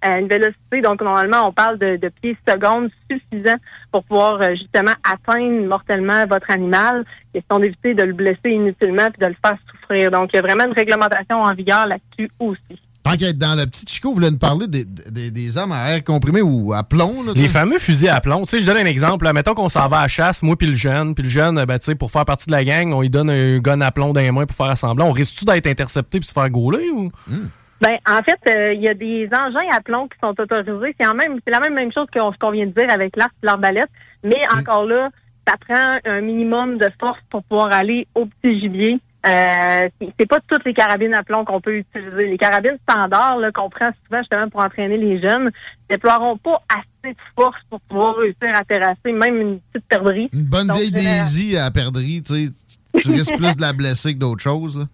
euh, 0.04 0.18
une 0.18 0.28
vélocité. 0.28 0.80
Donc, 0.80 1.02
normalement, 1.02 1.48
on 1.48 1.52
parle 1.52 1.78
de, 1.78 1.96
de 1.96 2.08
pieds 2.08 2.36
secondes 2.48 2.90
suffisants 3.10 3.58
pour 3.92 4.04
pouvoir 4.04 4.40
euh, 4.40 4.54
justement 4.54 4.94
atteindre 5.04 5.66
mortellement 5.66 6.26
votre 6.26 6.50
animal. 6.50 7.04
Question 7.32 7.58
d'éviter 7.58 7.94
de 7.94 8.04
le 8.04 8.12
blesser 8.12 8.50
inutilement 8.50 9.10
puis 9.10 9.20
de 9.20 9.26
le 9.26 9.36
faire 9.44 9.56
souffrir. 9.70 10.10
Donc, 10.10 10.30
il 10.32 10.36
y 10.36 10.38
a 10.38 10.42
vraiment 10.42 10.64
une 10.64 10.72
réglementation 10.72 11.42
en 11.42 11.54
vigueur 11.54 11.86
là-dessus 11.86 12.30
aussi. 12.38 12.80
Tant 13.10 13.16
qu'à 13.16 13.28
être 13.30 13.38
dans 13.38 13.58
le 13.58 13.66
petit 13.66 13.84
Chico, 13.88 14.10
vous 14.10 14.14
voulez 14.14 14.30
nous 14.30 14.38
parler 14.38 14.68
des, 14.68 14.84
des, 14.84 15.32
des 15.32 15.58
armes 15.58 15.72
à 15.72 15.90
air 15.90 16.04
comprimé 16.04 16.42
ou 16.42 16.72
à 16.72 16.84
plomb? 16.84 17.24
Là, 17.26 17.32
Les 17.34 17.48
fameux 17.48 17.78
fusils 17.78 18.08
à 18.08 18.20
plomb. 18.20 18.42
Tu 18.42 18.50
sais, 18.50 18.60
je 18.60 18.66
donne 18.66 18.76
un 18.76 18.86
exemple. 18.86 19.24
là. 19.24 19.32
Mettons 19.32 19.54
qu'on 19.54 19.68
s'en 19.68 19.88
va 19.88 19.98
à 19.98 20.02
la 20.02 20.08
chasse, 20.08 20.44
moi 20.44 20.54
puis 20.56 20.68
le 20.68 20.74
jeune. 20.74 21.14
Puis 21.16 21.24
le 21.24 21.28
jeune, 21.28 21.64
ben, 21.64 21.78
tu 21.78 21.86
sais, 21.86 21.94
pour 21.96 22.12
faire 22.12 22.24
partie 22.24 22.46
de 22.46 22.52
la 22.52 22.62
gang, 22.62 22.92
on 22.92 23.00
lui 23.00 23.10
donne 23.10 23.30
un 23.30 23.58
gun 23.58 23.80
à 23.80 23.90
plomb 23.90 24.12
dans 24.12 24.20
les 24.20 24.30
mains 24.30 24.46
pour 24.46 24.56
faire 24.56 24.70
assembler. 24.70 25.04
On 25.04 25.10
risque-tu 25.10 25.44
d'être 25.44 25.66
intercepté 25.66 26.20
puis 26.20 26.28
se 26.28 26.32
faire 26.32 26.48
gauler 26.50 26.88
ou? 26.90 27.10
Ben, 27.80 27.96
en 28.08 28.22
fait, 28.22 28.38
euh, 28.48 28.74
il 28.74 28.82
y 28.82 28.88
a 28.88 28.94
des 28.94 29.28
engins 29.32 29.68
à 29.76 29.80
plomb 29.80 30.06
qui 30.06 30.18
sont 30.22 30.38
autorisés. 30.40 30.94
C'est 31.00 31.08
en 31.08 31.14
même, 31.14 31.40
c'est 31.44 31.52
la 31.52 31.58
même, 31.58 31.74
même 31.74 31.92
chose 31.92 32.06
que 32.12 32.20
ce 32.20 32.38
qu'on 32.38 32.52
vient 32.52 32.66
de 32.66 32.72
dire 32.72 32.90
avec 32.90 33.16
l'arc 33.16 33.32
et 33.42 33.46
l'arbalète. 33.46 33.90
Mais 34.22 34.40
encore 34.56 34.84
là, 34.84 35.08
ça 35.48 35.54
prend 35.68 35.98
un 36.04 36.20
minimum 36.20 36.78
de 36.78 36.88
force 37.00 37.18
pour 37.28 37.42
pouvoir 37.42 37.72
aller 37.72 38.06
au 38.14 38.26
petit 38.26 38.60
gibier. 38.60 39.00
Euh, 39.26 39.88
c'est- 40.18 40.26
pas 40.26 40.38
toutes 40.48 40.64
les 40.64 40.72
carabines 40.72 41.12
à 41.12 41.22
plomb 41.22 41.44
qu'on 41.44 41.60
peut 41.60 41.76
utiliser. 41.76 42.26
Les 42.28 42.38
carabines 42.38 42.78
standards 42.88 43.38
qu'on 43.54 43.68
prend 43.68 43.90
souvent 44.06 44.20
justement 44.20 44.48
pour 44.48 44.60
entraîner 44.62 44.96
les 44.96 45.20
jeunes 45.20 45.50
déploieront 45.90 46.38
pas 46.38 46.62
assez 46.70 47.12
de 47.14 47.18
force 47.36 47.58
pour 47.68 47.80
pouvoir 47.82 48.16
réussir 48.16 48.50
à 48.54 48.64
terrasser 48.64 49.12
même 49.12 49.36
une 49.36 49.60
petite 49.72 49.86
perdrix. 49.88 50.28
Une 50.32 50.44
bonne 50.44 50.66
Donc, 50.68 50.78
vieille 50.78 50.92
Daisy 50.92 51.56
à 51.58 51.70
perdrix, 51.70 52.22
tu 52.22 52.34
sais. 52.34 52.50
Tu 53.00 53.10
risques 53.10 53.36
plus 53.36 53.56
de 53.56 53.60
la 53.60 53.72
blesser 53.74 54.14
que 54.14 54.18
d'autres 54.18 54.42
choses. 54.42 54.78
là. 54.78 54.84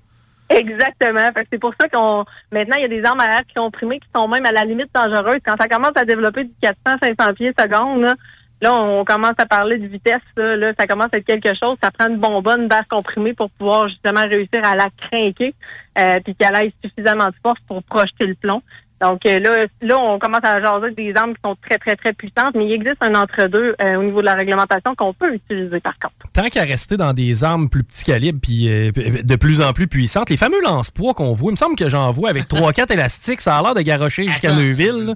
Exactement. 0.49 1.29
Fait 1.33 1.43
que 1.43 1.49
c'est 1.53 1.59
pour 1.59 1.75
ça 1.81 1.89
qu'on 1.89 2.25
maintenant 2.53 2.77
il 2.79 2.83
y 2.83 2.85
a 2.85 2.89
des 2.89 3.05
armes 3.05 3.21
à 3.21 3.27
air 3.39 3.41
qui 3.47 3.55
sont 3.57 3.71
primées 3.71 3.99
qui 4.01 4.09
sont 4.15 4.29
même 4.29 4.47
à 4.47 4.53
la 4.53 4.65
limite 4.65 4.91
dangereuses. 4.95 5.41
Quand 5.45 5.57
ça 5.57 5.69
commence 5.69 5.93
à 5.97 6.05
développer 6.05 6.45
du 6.45 6.53
400-500 6.63 7.35
pieds 7.35 7.53
secondes, 7.59 8.15
là, 8.61 8.75
on 8.75 9.05
commence 9.05 9.35
à 9.39 9.47
parler 9.47 9.79
de 9.79 9.87
vitesse. 9.87 10.23
Là, 10.37 10.73
ça 10.79 10.87
commence 10.87 11.09
à 11.13 11.19
être 11.19 11.27
quelque 11.27 11.55
chose. 11.55 11.77
Ça 11.83 11.91
prend 11.91 12.09
une 12.09 12.19
bonbonne 12.19 12.69
d'air 12.69 12.87
comprimé 12.89 13.35
pour 13.35 13.51
pouvoir 13.51 13.89
justement 13.89 14.23
réussir 14.23 14.61
à 14.65 14.75
la 14.75 14.89
craquer, 14.91 15.55
euh, 15.99 16.21
puis 16.25 16.35
qu'elle 16.35 16.57
ait 16.57 16.73
suffisamment 16.85 17.29
de 17.29 17.35
force 17.43 17.61
pour 17.67 17.83
projeter 17.83 18.27
le 18.27 18.35
plomb. 18.35 18.63
Donc 19.01 19.27
euh, 19.27 19.39
là, 19.41 19.67
là, 19.83 19.99
on 19.99 20.19
commence 20.19 20.41
à 20.43 20.61
jaser 20.61 20.93
des 20.95 21.15
armes 21.17 21.35
qui 21.35 21.41
sont 21.45 21.55
très, 21.61 21.77
très, 21.77 21.97
très 21.97 22.13
puissantes, 22.15 22.55
mais 22.55 22.65
il 22.67 22.73
existe 22.73 22.97
un 23.03 23.15
entre-deux 23.15 23.75
euh, 23.83 23.97
au 23.97 24.03
niveau 24.03 24.21
de 24.21 24.25
la 24.27 24.35
réglementation 24.35 24.95
qu'on 24.95 25.13
peut 25.13 25.35
utiliser 25.35 25.81
par 25.81 25.93
contre. 25.99 26.15
Tant 26.33 26.47
qu'à 26.49 26.63
rester 26.63 26.97
dans 26.97 27.13
des 27.13 27.45
armes 27.45 27.69
plus 27.69 27.85
petits 27.85 28.05
calibre 28.05 28.39
puis 28.43 28.69
euh, 28.71 28.91
de 28.93 29.37
plus 29.37 29.61
en 29.61 29.73
plus 29.75 29.87
puissantes, 29.87 30.31
les 30.31 30.37
fameux 30.39 30.63
lance-poids 30.63 31.13
qu'on 31.15 31.33
voit, 31.35 31.51
il 31.51 31.53
me 31.53 31.57
semble 31.57 31.77
que 31.77 31.89
j'en 31.89 32.11
vois 32.11 32.31
avec 32.31 32.49
3-4 32.49 32.93
élastiques, 32.95 33.41
ça 33.43 33.59
a 33.59 33.63
l'air 33.63 33.75
de 33.75 33.83
garrocher 33.83 34.27
jusqu'à 34.29 34.53
Neuville. 34.55 35.13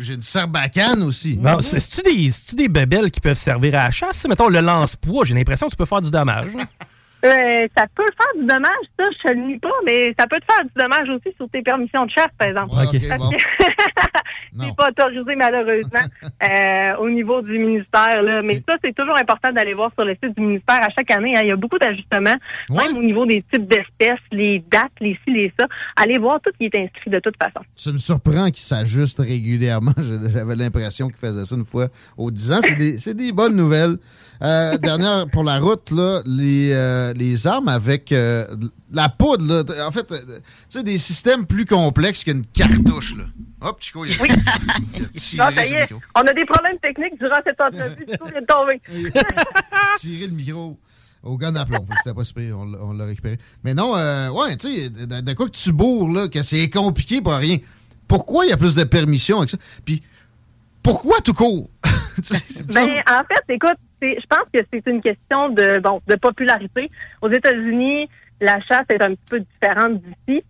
J'ai 0.00 0.14
une 0.14 0.22
sarbacane 0.22 1.02
aussi. 1.02 1.38
C'est- 1.60 1.78
C'est-tu 1.80 2.10
des, 2.10 2.30
des 2.62 2.68
bebelles 2.68 3.10
qui 3.10 3.20
peuvent 3.20 3.36
servir 3.36 3.74
à 3.74 3.84
la 3.84 3.90
chasse? 3.90 4.26
Mettons, 4.28 4.48
le 4.48 4.60
lance-poids, 4.60 5.24
j'ai 5.24 5.34
l'impression 5.34 5.66
que 5.66 5.72
tu 5.72 5.76
peux 5.76 5.84
faire 5.84 6.00
du 6.00 6.10
dommage. 6.10 6.46
Euh, 7.24 7.66
ça 7.76 7.84
peut 7.94 8.04
faire 8.16 8.40
du 8.40 8.46
dommage, 8.46 8.84
ça, 8.98 9.04
je 9.24 9.32
ne 9.32 9.40
le 9.40 9.46
nie 9.48 9.58
pas, 9.58 9.72
mais 9.84 10.14
ça 10.18 10.26
peut 10.28 10.38
te 10.38 10.44
faire 10.44 10.64
du 10.64 10.70
dommage 10.76 11.08
aussi 11.08 11.34
sur 11.36 11.48
tes 11.50 11.62
permissions 11.62 12.06
de 12.06 12.10
chasse, 12.10 12.28
par 12.38 12.48
exemple. 12.48 12.74
Ouais, 12.76 12.84
ok, 12.86 13.08
Parce 13.08 13.20
bon. 13.20 13.30
que 13.30 13.36
c'est 14.60 14.76
pas 14.76 14.88
autorisé, 14.88 15.34
malheureusement, 15.36 16.06
euh, 16.44 16.96
au 17.00 17.10
niveau 17.10 17.42
du 17.42 17.58
ministère. 17.58 18.22
Là. 18.22 18.42
Mais 18.42 18.62
ça, 18.68 18.76
c'est 18.84 18.94
toujours 18.94 19.16
important 19.18 19.52
d'aller 19.52 19.72
voir 19.72 19.90
sur 19.94 20.04
le 20.04 20.14
site 20.22 20.36
du 20.36 20.42
ministère 20.44 20.78
à 20.80 20.88
chaque 20.90 21.10
année. 21.10 21.34
hein. 21.36 21.40
Il 21.42 21.48
y 21.48 21.52
a 21.52 21.56
beaucoup 21.56 21.78
d'ajustements, 21.78 22.36
même 22.70 22.96
au 22.96 23.02
niveau 23.02 23.26
des 23.26 23.42
types 23.52 23.66
d'espèces, 23.66 24.20
les 24.30 24.62
dates, 24.70 24.92
les 25.00 25.18
ci, 25.26 25.32
les 25.34 25.52
ça. 25.58 25.66
Allez 25.96 26.18
voir 26.18 26.40
tout 26.40 26.50
ce 26.52 26.58
qui 26.58 26.64
est 26.66 26.78
inscrit 26.80 27.10
de 27.10 27.18
toute 27.18 27.36
façon. 27.36 27.64
Ça 27.74 27.92
me 27.92 27.98
surprend 27.98 28.46
qu'il 28.46 28.64
s'ajuste 28.64 29.18
régulièrement. 29.20 29.92
J'avais 30.32 30.54
l'impression 30.56 31.08
qu'il 31.08 31.16
faisait 31.18 31.44
ça 31.44 31.56
une 31.56 31.64
fois 31.64 31.88
aux 32.16 32.30
10 32.30 32.52
ans. 32.52 32.60
C'est 32.62 32.76
des, 32.76 32.98
c'est 32.98 33.14
des 33.14 33.32
bonnes 33.32 33.56
nouvelles. 33.56 33.96
Euh, 34.40 34.78
dernière 34.78 35.26
pour 35.28 35.42
la 35.42 35.58
route, 35.58 35.90
là, 35.90 36.22
les, 36.24 36.70
euh, 36.72 37.12
les 37.14 37.46
armes 37.48 37.68
avec 37.68 38.12
euh, 38.12 38.46
la 38.92 39.08
poudre, 39.08 39.44
là, 39.64 39.86
en 39.88 39.90
fait, 39.90 40.06
tu 40.06 40.14
sais, 40.68 40.82
des 40.84 40.98
systèmes 40.98 41.44
plus 41.44 41.66
complexes 41.66 42.22
qu'une 42.22 42.46
cartouche. 42.46 43.16
Là. 43.16 43.24
Hop, 43.62 43.78
Chico, 43.80 44.04
il 44.04 44.12
a, 44.12 44.26
il 44.96 45.04
a 45.04 45.08
tiré 45.16 45.42
Ah, 45.42 45.52
ça 45.54 45.66
y 45.66 45.72
est, 45.72 45.88
on 46.14 46.20
a 46.20 46.32
des 46.32 46.44
problèmes 46.44 46.78
techniques 46.78 47.18
durant 47.18 47.40
cette 47.44 47.60
entrevue. 47.60 48.06
Chico 48.08 48.26
vient 48.26 48.40
de 48.40 48.46
tomber. 48.46 48.80
Tiré 49.98 50.26
le 50.28 50.32
micro 50.32 50.78
au 51.24 51.36
gun 51.36 51.54
à 51.56 51.66
plomb. 51.66 51.84
C'était 52.04 52.14
pas 52.14 52.22
super, 52.24 52.56
on, 52.60 52.64
l'a- 52.64 52.78
on 52.80 52.92
l'a 52.92 53.06
récupéré. 53.06 53.38
Mais 53.64 53.74
non, 53.74 53.96
euh, 53.96 54.30
ouais, 54.30 54.56
tu 54.56 54.68
sais, 54.68 54.90
de, 54.90 55.20
de 55.20 55.32
quoi 55.32 55.46
que 55.46 55.56
tu 55.56 55.72
bourres, 55.72 56.10
là, 56.12 56.28
que 56.28 56.42
c'est 56.42 56.70
compliqué 56.70 57.20
pour 57.20 57.32
rien. 57.32 57.58
Pourquoi 58.06 58.46
il 58.46 58.50
y 58.50 58.52
a 58.52 58.56
plus 58.56 58.76
de 58.76 58.84
permissions 58.84 59.38
avec 59.38 59.50
ça? 59.50 59.56
Puis, 59.84 60.02
pourquoi 60.82 61.18
tout 61.22 61.34
court? 61.34 61.68
Ben, 62.74 62.88
en 63.08 63.22
fait, 63.28 63.54
écoute, 63.54 63.76
je 64.00 64.26
pense 64.28 64.46
que 64.52 64.60
c'est 64.72 64.86
une 64.86 65.00
question 65.00 65.48
de 65.48 65.78
bon 65.78 66.00
de 66.06 66.14
popularité. 66.16 66.90
Aux 67.22 67.30
États-Unis, 67.30 68.08
la 68.40 68.60
chasse 68.60 68.84
est 68.88 69.02
un 69.02 69.10
petit 69.10 69.30
peu 69.30 69.40
différente 69.40 70.00
d'ici. 70.26 70.44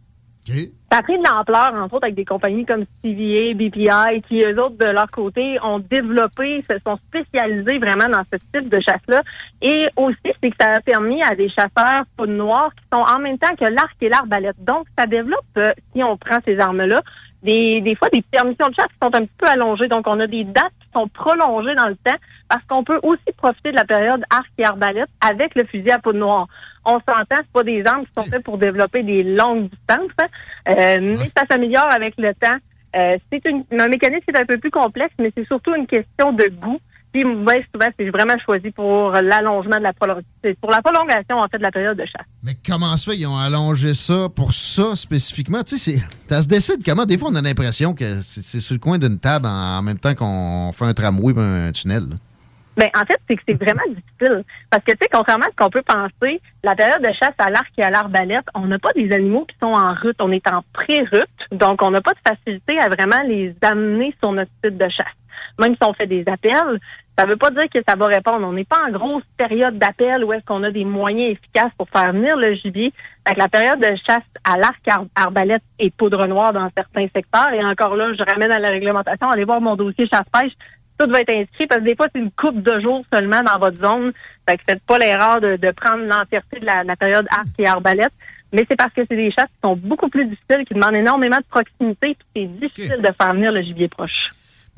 Ça 0.90 0.98
a 0.98 1.02
pris 1.02 1.18
de 1.18 1.22
l'ampleur, 1.22 1.74
entre 1.74 1.94
autres, 1.96 2.04
avec 2.04 2.14
des 2.14 2.24
compagnies 2.24 2.64
comme 2.64 2.84
CVA, 3.02 3.52
BPI, 3.52 4.22
qui, 4.26 4.40
eux 4.40 4.58
autres, 4.58 4.78
de 4.78 4.86
leur 4.86 5.10
côté, 5.10 5.58
ont 5.62 5.78
développé, 5.78 6.62
se 6.62 6.78
sont 6.78 6.98
spécialisés 7.08 7.78
vraiment 7.78 8.08
dans 8.08 8.22
ce 8.32 8.38
type 8.38 8.70
de 8.70 8.80
chasse-là. 8.80 9.22
Et 9.60 9.88
aussi, 9.96 10.16
c'est 10.42 10.50
que 10.50 10.56
ça 10.58 10.72
a 10.76 10.80
permis 10.80 11.22
à 11.22 11.34
des 11.34 11.50
chasseurs 11.50 12.04
poudre 12.16 12.32
noire 12.32 12.70
qui 12.74 12.84
sont 12.90 13.02
en 13.02 13.18
même 13.18 13.36
temps 13.36 13.54
que 13.56 13.66
l'arc 13.66 13.94
et 14.00 14.08
l'arbalète. 14.08 14.56
Donc, 14.64 14.86
ça 14.98 15.06
développe, 15.06 15.44
euh, 15.58 15.72
si 15.94 16.02
on 16.02 16.16
prend 16.16 16.38
ces 16.46 16.58
armes-là, 16.58 17.02
des, 17.42 17.80
des 17.80 17.94
fois 17.94 18.08
des 18.10 18.22
permissions 18.22 18.68
de 18.68 18.74
chasse 18.74 18.86
qui 18.86 18.98
sont 19.02 19.14
un 19.14 19.22
petit 19.22 19.38
peu 19.38 19.46
allongées. 19.46 19.88
Donc, 19.88 20.06
on 20.06 20.18
a 20.20 20.26
des 20.26 20.44
dates 20.44 20.72
qui 20.80 20.88
sont 20.92 21.08
prolongées 21.08 21.74
dans 21.74 21.88
le 21.88 21.96
temps 21.96 22.16
parce 22.48 22.64
qu'on 22.64 22.84
peut 22.84 22.98
aussi 23.02 23.32
profiter 23.36 23.70
de 23.70 23.76
la 23.76 23.84
période 23.84 24.24
arc 24.30 24.48
et 24.58 24.64
arbalète 24.64 25.08
avec 25.20 25.54
le 25.54 25.64
fusil 25.64 25.90
à 25.90 25.98
poudre 25.98 26.18
noire. 26.18 26.46
On 26.84 26.98
s'entend, 27.00 27.36
c'est 27.36 27.52
pas 27.52 27.62
des 27.62 27.84
armes 27.86 28.06
qui 28.06 28.12
sont 28.16 28.28
faites 28.30 28.44
pour 28.44 28.58
développer 28.58 29.02
des 29.02 29.22
longues 29.22 29.68
distances, 29.68 30.10
hein. 30.18 30.26
Euh, 30.68 30.98
mais 31.00 31.30
ça 31.36 31.44
s'améliore 31.50 31.92
avec 31.92 32.14
le 32.18 32.32
temps. 32.34 32.56
Euh, 32.96 33.18
c'est 33.30 33.44
une, 33.44 33.64
un 33.78 33.88
mécanisme 33.88 34.24
qui 34.24 34.30
est 34.30 34.40
un 34.40 34.46
peu 34.46 34.56
plus 34.56 34.70
complexe, 34.70 35.14
mais 35.18 35.30
c'est 35.36 35.46
surtout 35.46 35.74
une 35.74 35.86
question 35.86 36.32
de 36.32 36.44
goût. 36.44 36.80
Puis, 37.12 37.22
souvent, 37.22 37.86
c'est 37.98 38.10
vraiment 38.10 38.36
choisi 38.44 38.70
pour 38.70 39.10
l'allongement 39.12 39.76
de 39.78 39.82
la 39.82 39.92
prolongation, 39.92 40.28
pour 40.60 40.70
la 40.70 40.82
prolongation, 40.82 41.38
en 41.38 41.48
fait, 41.48 41.58
de 41.58 41.62
la 41.62 41.70
période 41.70 41.96
de 41.96 42.04
chasse. 42.04 42.26
Mais 42.42 42.52
comment 42.66 42.96
se 42.96 43.10
fait? 43.10 43.16
Qu'ils 43.16 43.26
ont 43.26 43.38
allongé 43.38 43.94
ça 43.94 44.28
pour 44.34 44.52
ça 44.52 44.94
spécifiquement? 44.94 45.62
Tu 45.62 45.78
sais, 45.78 46.02
ça 46.28 46.42
se 46.42 46.48
décide 46.48 46.84
comment? 46.84 47.06
Des 47.06 47.16
fois, 47.18 47.30
on 47.32 47.34
a 47.36 47.42
l'impression 47.42 47.94
que 47.94 48.20
c'est 48.22 48.42
c'est 48.42 48.60
sur 48.60 48.74
le 48.74 48.80
coin 48.80 48.98
d'une 48.98 49.18
table 49.18 49.46
en, 49.46 49.78
en 49.78 49.82
même 49.82 49.98
temps 49.98 50.14
qu'on 50.14 50.72
fait 50.72 50.84
un 50.84 50.94
tramway 50.94 51.32
et 51.32 51.68
un 51.68 51.72
tunnel. 51.72 52.04
là. 52.10 52.16
Ben, 52.78 52.88
en 52.94 53.04
fait, 53.04 53.20
c'est 53.28 53.34
que 53.34 53.42
c'est 53.48 53.60
vraiment 53.60 53.82
difficile. 53.88 54.44
Parce 54.70 54.84
que, 54.84 54.92
tu 54.92 54.98
sais, 55.02 55.08
contrairement 55.12 55.46
à 55.46 55.50
ce 55.50 55.56
qu'on 55.56 55.68
peut 55.70 55.82
penser, 55.82 56.40
la 56.62 56.76
période 56.76 57.02
de 57.02 57.12
chasse 57.12 57.34
à 57.38 57.50
l'arc 57.50 57.68
et 57.76 57.82
à 57.82 57.90
l'arbalète, 57.90 58.46
on 58.54 58.66
n'a 58.66 58.78
pas 58.78 58.92
des 58.94 59.10
animaux 59.12 59.46
qui 59.46 59.56
sont 59.60 59.72
en 59.72 59.94
route. 59.94 60.16
On 60.20 60.30
est 60.30 60.46
en 60.48 60.62
pré-route. 60.72 61.28
Donc, 61.50 61.82
on 61.82 61.90
n'a 61.90 62.00
pas 62.00 62.12
de 62.12 62.20
facilité 62.26 62.78
à 62.78 62.88
vraiment 62.88 63.20
les 63.26 63.52
amener 63.62 64.14
sur 64.22 64.30
notre 64.32 64.50
site 64.64 64.78
de 64.78 64.88
chasse. 64.88 65.06
Même 65.58 65.74
si 65.74 65.82
on 65.82 65.92
fait 65.92 66.06
des 66.06 66.24
appels, 66.26 66.78
ça 67.18 67.26
veut 67.26 67.36
pas 67.36 67.50
dire 67.50 67.64
que 67.72 67.80
ça 67.86 67.96
va 67.96 68.06
répondre. 68.06 68.46
On 68.46 68.52
n'est 68.52 68.64
pas 68.64 68.84
en 68.86 68.90
grosse 68.90 69.24
période 69.36 69.78
d'appel 69.78 70.24
où 70.24 70.32
est-ce 70.32 70.44
qu'on 70.44 70.62
a 70.62 70.70
des 70.70 70.84
moyens 70.84 71.32
efficaces 71.32 71.72
pour 71.76 71.88
faire 71.90 72.12
venir 72.12 72.36
le 72.36 72.54
gibier. 72.54 72.92
Fait 73.26 73.34
que 73.34 73.40
la 73.40 73.48
période 73.48 73.80
de 73.80 73.96
chasse 74.06 74.22
à 74.44 74.56
l'arc, 74.56 74.86
ar- 74.88 75.04
arbalète 75.16 75.62
et 75.78 75.90
poudre 75.90 76.26
noire 76.26 76.52
dans 76.52 76.68
certains 76.76 77.06
secteurs. 77.08 77.52
Et 77.52 77.64
encore 77.64 77.96
là, 77.96 78.12
je 78.16 78.22
ramène 78.22 78.52
à 78.52 78.58
la 78.58 78.68
réglementation. 78.70 79.28
Allez 79.30 79.44
voir 79.44 79.60
mon 79.60 79.76
dossier 79.76 80.06
chasse-pêche 80.06 80.52
tout 81.00 81.08
va 81.08 81.20
être 81.20 81.30
inscrit 81.30 81.68
parce 81.68 81.80
que 81.80 81.84
des 81.86 81.94
fois, 81.94 82.08
c'est 82.12 82.20
une 82.20 82.32
coupe 82.32 82.60
de 82.60 82.80
jours 82.80 83.04
seulement 83.14 83.40
dans 83.44 83.56
votre 83.60 83.76
zone. 83.76 84.10
Fait 84.48 84.56
que 84.58 84.64
faites 84.64 84.82
pas 84.82 84.98
l'erreur 84.98 85.40
de, 85.40 85.54
de 85.54 85.70
prendre 85.70 86.02
l'entièreté 86.04 86.58
de 86.58 86.66
la, 86.66 86.82
la 86.82 86.96
période 86.96 87.24
arc 87.30 87.46
et 87.60 87.68
arbalète. 87.68 88.10
Mais 88.52 88.66
c'est 88.68 88.74
parce 88.76 88.92
que 88.92 89.02
c'est 89.08 89.14
des 89.16 89.30
chasses 89.30 89.44
qui 89.46 89.60
sont 89.62 89.76
beaucoup 89.76 90.08
plus 90.08 90.24
difficiles, 90.24 90.64
qui 90.66 90.74
demandent 90.74 90.96
énormément 90.96 91.36
de 91.36 91.44
proximité, 91.48 92.16
puis 92.16 92.26
c'est 92.34 92.46
difficile 92.46 93.00
de 93.00 93.12
faire 93.12 93.32
venir 93.32 93.52
le 93.52 93.62
gibier 93.62 93.86
proche. 93.86 94.28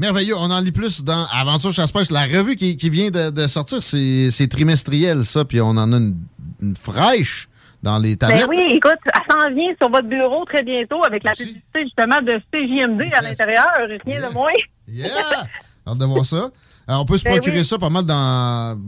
Merveilleux. 0.00 0.34
On 0.34 0.50
en 0.50 0.60
lit 0.60 0.72
plus 0.72 1.04
dans 1.04 1.26
Aventure 1.30 1.72
Chasse-Pêche. 1.72 2.10
La 2.10 2.22
revue 2.22 2.56
qui, 2.56 2.78
qui 2.78 2.88
vient 2.88 3.10
de, 3.10 3.28
de 3.28 3.46
sortir, 3.46 3.82
c'est 3.82 4.48
trimestriel, 4.48 5.26
ça. 5.26 5.44
Puis 5.44 5.60
on 5.60 5.68
en 5.68 5.92
a 5.92 5.96
une, 5.96 6.16
une 6.62 6.74
fraîche 6.74 7.50
dans 7.82 7.98
les 7.98 8.16
tablettes. 8.16 8.48
Ben 8.48 8.48
oui, 8.48 8.64
écoute, 8.74 8.96
elle 9.04 9.20
s'en 9.30 9.54
vient 9.54 9.74
sur 9.78 9.90
votre 9.90 10.08
bureau 10.08 10.46
très 10.46 10.62
bientôt 10.62 11.04
avec 11.04 11.22
la 11.22 11.32
publicité 11.32 11.82
justement 11.82 12.16
de 12.22 12.40
CJMD 12.50 13.12
à 13.12 13.20
l'intérieur, 13.20 13.66
rien 14.06 14.26
de 14.26 14.32
moins. 14.32 14.50
Yeah! 14.88 15.06
Hâte 15.86 15.98
de 15.98 16.04
voir 16.06 16.24
ça. 16.24 16.48
Alors, 16.88 17.02
on 17.02 17.04
peut 17.04 17.18
se 17.18 17.24
Ben 17.24 17.34
procurer 17.34 17.58
oui. 17.58 17.64
ça 17.64 17.78
pas 17.78 17.90
mal 17.90 18.04
dans 18.06 18.80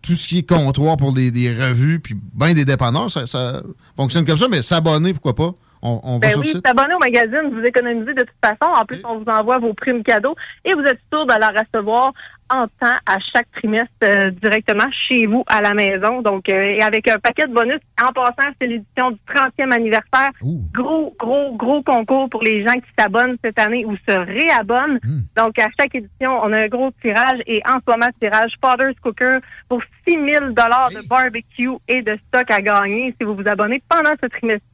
tout 0.00 0.14
ce 0.14 0.28
qui 0.28 0.38
est 0.38 0.48
comptoir 0.48 0.96
pour 0.96 1.12
des, 1.12 1.32
des 1.32 1.52
revues, 1.52 1.98
puis 1.98 2.16
bien 2.34 2.54
des 2.54 2.64
dépanneurs. 2.64 3.10
Ça, 3.10 3.26
ça 3.26 3.62
fonctionne 3.96 4.24
comme 4.24 4.38
ça, 4.38 4.46
mais 4.48 4.62
s'abonner, 4.62 5.12
pourquoi 5.12 5.34
pas? 5.34 5.52
On, 5.82 6.00
on 6.04 6.12
va 6.14 6.28
Ben 6.28 6.30
sur 6.30 6.40
oui, 6.40 6.60
s'abonner 6.64 6.94
au 6.94 6.98
magazine, 6.98 7.50
vous 7.52 7.62
économisez 7.64 8.14
de 8.14 8.20
toute 8.20 8.36
façon. 8.42 8.72
En 8.72 8.84
plus, 8.84 9.00
on 9.04 9.18
vous 9.18 9.28
envoie 9.28 9.58
vos 9.58 9.74
primes 9.74 10.02
cadeaux 10.02 10.36
et 10.64 10.74
vous 10.74 10.82
êtes 10.82 11.00
sûr 11.12 11.26
de 11.26 11.34
la 11.38 11.48
recevoir 11.48 12.12
en 12.52 12.66
temps 12.66 12.96
à 13.06 13.18
chaque 13.18 13.50
trimestre 13.52 13.90
euh, 14.02 14.30
directement 14.30 14.90
chez 15.08 15.26
vous 15.26 15.42
à 15.46 15.62
la 15.62 15.74
maison. 15.74 16.20
Donc, 16.22 16.48
euh, 16.48 16.62
et 16.62 16.82
avec 16.82 17.08
un 17.08 17.18
paquet 17.18 17.46
de 17.46 17.52
bonus. 17.52 17.80
En 18.02 18.12
passant, 18.12 18.50
c'est 18.60 18.66
l'édition 18.66 19.10
du 19.10 19.18
30e 19.26 19.72
anniversaire. 19.72 20.30
Gros, 20.72 21.14
gros, 21.18 21.56
gros 21.56 21.82
concours 21.82 22.28
pour 22.28 22.42
les 22.42 22.62
gens 22.62 22.74
qui 22.74 22.90
s'abonnent 22.98 23.36
cette 23.42 23.58
année 23.58 23.84
ou 23.84 23.96
se 23.96 24.12
réabonnent. 24.12 25.00
Donc, 25.36 25.58
à 25.58 25.68
chaque 25.78 25.94
édition, 25.94 26.38
on 26.42 26.52
a 26.52 26.60
un 26.64 26.68
gros 26.68 26.90
tirage 27.00 27.40
et 27.46 27.62
en 27.66 27.78
ce 27.84 27.90
moment, 27.90 28.08
tirage 28.20 28.52
Potter's 28.60 28.98
Cooker 29.02 29.38
pour 29.68 29.82
6 30.06 30.12
000 30.12 30.24
de 30.50 31.08
barbecue 31.08 31.70
et 31.88 32.02
de 32.02 32.18
stock 32.28 32.50
à 32.50 32.60
gagner 32.60 33.14
si 33.18 33.24
vous 33.24 33.34
vous 33.34 33.48
abonnez 33.48 33.82
pendant 33.88 34.12
ce 34.22 34.26
trimestre. 34.28 34.66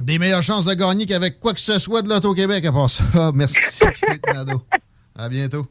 Des 0.00 0.18
meilleures 0.18 0.42
chances 0.42 0.64
de 0.64 0.74
gagner 0.74 1.06
qu'avec 1.06 1.40
quoi 1.40 1.54
que 1.54 1.60
ce 1.60 1.78
soit 1.78 2.02
de 2.02 2.08
l'Auto-Québec 2.08 2.64
à 2.64 2.72
part 2.72 2.88
ça. 2.90 3.04
Ah, 3.14 3.30
Merci, 3.34 3.56
Kate 3.80 4.20
Nadeau. 4.34 4.62
À 5.18 5.28
bientôt. 5.28 5.66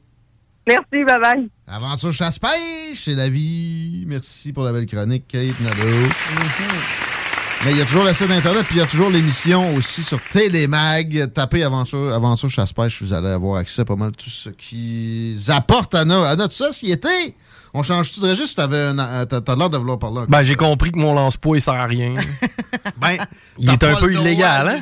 Merci, 0.67 1.05
bye 1.05 1.19
bye. 1.21 1.49
Aventure 1.65 2.11
chasse-pêche, 2.11 3.01
c'est 3.05 3.15
la 3.15 3.29
vie. 3.29 4.03
Merci 4.05 4.51
pour 4.51 4.63
la 4.63 4.73
belle 4.73 4.85
chronique, 4.85 5.25
Kate 5.27 5.57
Nadeau. 5.61 6.09
Mais 7.65 7.71
il 7.71 7.77
y 7.77 7.81
a 7.81 7.85
toujours 7.85 8.03
le 8.03 8.13
site 8.13 8.29
Internet, 8.29 8.65
puis 8.67 8.75
il 8.75 8.79
y 8.79 8.81
a 8.81 8.85
toujours 8.85 9.09
l'émission 9.09 9.73
aussi 9.75 10.03
sur 10.03 10.19
Télémag. 10.31 11.31
Tapez 11.33 11.63
Aventure, 11.63 12.13
Aventure 12.13 12.49
chasse-pêche, 12.49 13.01
vous 13.01 13.13
allez 13.13 13.29
avoir 13.29 13.57
accès 13.59 13.81
à 13.81 13.85
pas 13.85 13.95
mal 13.95 14.11
tout 14.11 14.29
ce 14.29 14.49
qu'ils 14.49 15.49
apportent 15.51 15.95
à, 15.95 16.05
no- 16.05 16.23
à 16.23 16.35
notre 16.35 16.53
société. 16.53 17.07
On 17.73 17.83
change-tu? 17.83 18.19
De 18.21 18.29
registre? 18.29 18.55
T'avais 18.55 18.77
un- 18.79 18.99
euh, 18.99 19.25
T'as 19.25 19.55
l'air 19.55 19.69
de 19.69 19.77
vouloir 19.77 19.99
parler 19.99 20.21
Ben, 20.27 20.43
j'ai 20.43 20.55
compris 20.55 20.91
que 20.91 20.97
mon 20.97 21.13
lance-poids, 21.13 21.57
il 21.57 21.61
sert 21.61 21.73
à 21.75 21.85
rien. 21.85 22.13
Ben, 22.97 23.17
il 23.59 23.69
est 23.69 23.83
un 23.83 23.95
peu 23.97 24.11
illégal, 24.13 24.67
hein? 24.69 24.79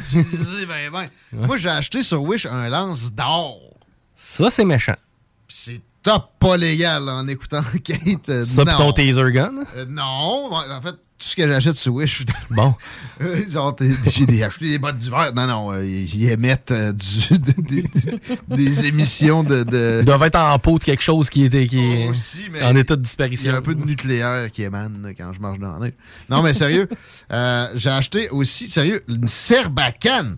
ben, 0.68 0.92
ben. 0.92 1.10
Moi, 1.48 1.58
j'ai 1.58 1.70
acheté 1.70 2.02
sur 2.04 2.22
Wish 2.24 2.46
un 2.46 2.70
lance 2.70 3.12
d'or. 3.14 3.60
Ça, 4.16 4.50
c'est 4.50 4.64
méchant. 4.64 4.96
C'est 5.50 5.82
top 6.02 6.32
pas 6.40 6.56
légal 6.56 7.10
en 7.10 7.28
écoutant 7.28 7.64
Kate. 7.84 8.30
euh, 8.30 8.46
Ça, 8.46 8.64
pis 8.66 8.72
ton 8.78 8.92
taser 8.94 9.32
gun? 9.32 9.54
Euh, 9.76 9.86
non, 9.90 10.50
en 10.54 10.82
fait, 10.82 10.96
ce 11.30 11.36
que 11.36 11.48
j'achète 11.48 11.76
sur 11.76 11.94
Wish. 11.94 12.24
Bon. 12.52 12.76
T'es- 13.78 13.90
j'ai 14.12 14.26
des- 14.26 14.44
acheté 14.44 14.70
des 14.70 14.78
bottes 14.78 14.98
d'hiver. 14.98 15.32
Non, 15.36 15.48
non, 15.48 15.72
euh, 15.74 15.84
ils 15.86 16.30
émettent 16.30 16.72
euh, 16.72 16.92
du- 16.94 17.40
des, 18.48 18.86
émissions 18.86 19.44
de. 19.44 19.64
de- 19.64 19.98
Ils 20.02 20.06
doivent 20.06 20.24
être 20.24 20.36
en 20.38 20.58
peau 20.60 20.78
de 20.80 20.84
quelque 20.84 21.02
chose 21.04 21.30
qui 21.30 21.44
était 21.44 21.68
qui 21.68 21.80
est 21.80 22.08
Aussi, 22.08 22.50
mais 22.52 22.62
en 22.64 22.76
état 22.76 22.96
de 22.96 23.02
Il 23.02 23.04
y 23.04 23.08
disparition. 23.08 23.54
a 23.54 23.58
un 23.58 23.62
peu 23.62 23.76
de 23.76 23.84
nucléaire 23.86 24.52
qui 24.52 24.64
émane 24.64 25.02
là, 25.04 25.14
quand 25.14 25.34
je 25.34 25.40
marche 25.40 25.60
dans 25.60 25.74
la 25.74 25.80
neige. 25.80 25.94
Non, 26.30 26.44
mais 26.44 26.54
sérieux, 26.54 26.88
euh, 27.32 27.68
j'ai 27.76 27.90
acheté 27.90 28.30
aussi, 28.30 28.70
sérieux, 28.70 29.04
une 29.08 29.28
serbacane. 29.28 30.38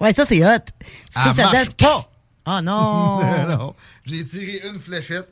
Ouais, 0.00 0.12
ça, 0.12 0.24
c'est 0.28 0.44
hot. 0.44 0.48
Ça, 0.48 0.54
Elle 0.56 1.22
ça 1.24 1.32
marche 1.34 1.52
donne- 1.52 1.74
pas. 1.74 2.10
Oh 2.46 2.60
non! 2.62 3.46
non. 3.48 3.74
J'ai 4.06 4.24
tiré 4.24 4.60
une 4.72 4.80
fléchette, 4.80 5.28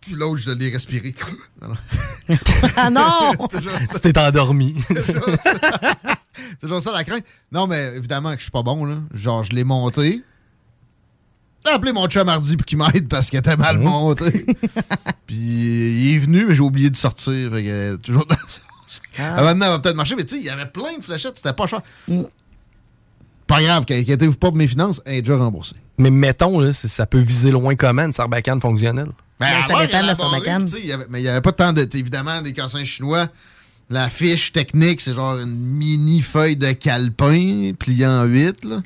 puis 0.00 0.12
l'autre, 0.14 0.36
je 0.42 0.50
l'ai 0.50 0.70
respiré. 0.70 1.14
Non, 1.62 1.68
non. 1.68 1.76
ah 2.76 2.90
non! 2.90 3.32
T'es 4.02 4.18
endormi. 4.18 4.74
C'est 4.88 5.14
toujours 6.60 6.82
ça 6.82 6.92
la 6.92 7.04
crainte. 7.04 7.24
Non, 7.52 7.66
mais 7.66 7.96
évidemment 7.96 8.32
que 8.32 8.38
je 8.38 8.42
suis 8.44 8.50
pas 8.50 8.62
bon, 8.62 8.84
là. 8.84 8.96
Genre, 9.14 9.44
je 9.44 9.52
l'ai 9.52 9.64
monté. 9.64 10.22
J'ai 11.66 11.72
appelé 11.72 11.92
mon 11.92 12.06
chum 12.06 12.24
mardi 12.24 12.56
pour 12.56 12.64
qu'il 12.66 12.78
m'aide 12.78 13.08
parce 13.08 13.30
qu'elle 13.30 13.40
était 13.40 13.56
mal 13.56 13.78
montée. 13.78 14.46
Puis 15.26 15.36
il 15.36 16.14
est 16.14 16.18
venu, 16.18 16.46
mais 16.46 16.54
j'ai 16.54 16.62
oublié 16.62 16.90
de 16.90 16.96
sortir. 16.96 17.50
Fait 17.52 17.64
que, 17.64 17.96
toujours 17.96 18.26
dans 18.26 18.36
Ah. 19.18 19.42
Maintenant, 19.42 19.66
elle 19.66 19.72
va 19.72 19.78
peut-être 19.80 19.96
marcher, 19.96 20.14
mais 20.16 20.24
tu 20.24 20.36
sais, 20.36 20.40
il 20.40 20.46
y 20.46 20.50
avait 20.50 20.66
plein 20.66 20.96
de 20.98 21.04
fléchettes, 21.04 21.36
c'était 21.36 21.52
pas 21.52 21.66
cher. 21.66 21.82
Pas 23.46 23.62
grave, 23.62 23.84
inquiétez-vous 23.88 24.36
pas 24.36 24.48
pour 24.48 24.56
mes 24.56 24.68
finances, 24.68 25.02
elle 25.04 25.16
est 25.16 25.22
déjà 25.22 25.36
remboursée. 25.36 25.76
Mais 25.96 26.10
mettons, 26.10 26.60
là, 26.60 26.72
ça 26.72 27.06
peut 27.06 27.18
viser 27.18 27.50
loin 27.50 27.74
comment 27.74 28.02
une 28.04 28.12
sarbacane 28.12 28.60
fonctionnelle? 28.60 29.10
Ben, 29.40 29.46
ça 29.46 29.52
elle 29.68 29.74
a 29.74 29.78
l'air 29.78 29.86
dépend 29.86 30.02
de 30.02 30.06
la 30.06 30.14
Mais 31.08 31.20
il 31.20 31.22
n'y 31.22 31.28
avait 31.28 31.40
pas 31.40 31.52
tant 31.52 31.72
de. 31.72 31.88
Évidemment, 31.94 32.42
des 32.42 32.52
cassins 32.52 32.84
chinois. 32.84 33.26
La 33.90 34.08
fiche 34.10 34.52
technique, 34.52 35.00
c'est 35.00 35.14
genre 35.14 35.38
une 35.38 35.54
mini 35.56 36.20
feuille 36.20 36.56
de 36.56 36.72
calepin 36.72 37.72
pliant 37.78 38.22
en 38.22 38.24
8. 38.24 38.64
Là. 38.64 38.76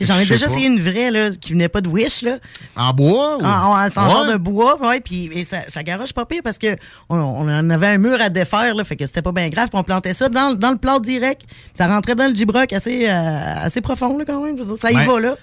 J'en 0.00 0.18
ai 0.18 0.26
déjà 0.26 0.46
essayé 0.46 0.66
une 0.66 0.80
vraie 0.82 1.10
là, 1.10 1.30
qui 1.30 1.52
venait 1.54 1.70
pas 1.70 1.80
de 1.80 1.88
Wish. 1.88 2.20
Là. 2.22 2.36
En 2.76 2.92
bois? 2.92 3.38
ou- 3.38 3.42
En, 3.44 3.46
en- 3.46 3.82
Ouais. 4.26 4.32
de 4.32 4.36
bois, 4.36 4.78
ouais, 4.86 5.00
puis 5.00 5.30
et 5.32 5.44
ça, 5.44 5.62
ça 5.72 5.82
garoche 5.82 6.12
pas 6.12 6.26
pire 6.26 6.42
parce 6.44 6.58
que 6.58 6.76
on, 7.08 7.16
on 7.16 7.48
en 7.48 7.70
avait 7.70 7.86
un 7.88 7.96
mur 7.98 8.20
à 8.20 8.28
défaire, 8.28 8.74
là, 8.74 8.84
fait 8.84 8.96
que 8.96 9.06
c'était 9.06 9.22
pas 9.22 9.32
bien 9.32 9.48
grave, 9.48 9.68
puis 9.70 9.78
on 9.78 9.82
plantait 9.84 10.12
ça 10.14 10.28
dans, 10.28 10.52
dans 10.54 10.70
le 10.72 10.76
plat 10.76 10.98
direct. 11.00 11.42
Ça 11.72 11.88
rentrait 11.88 12.14
dans 12.14 12.28
le 12.30 12.36
gibroc 12.36 12.70
assez, 12.74 13.08
euh, 13.08 13.54
assez 13.62 13.80
profond 13.80 14.18
là, 14.18 14.24
quand 14.26 14.42
même. 14.44 14.56
Ça 14.78 14.92
y 14.92 14.96
Ouais. 14.96 15.06
va 15.06 15.18
là. 15.18 15.36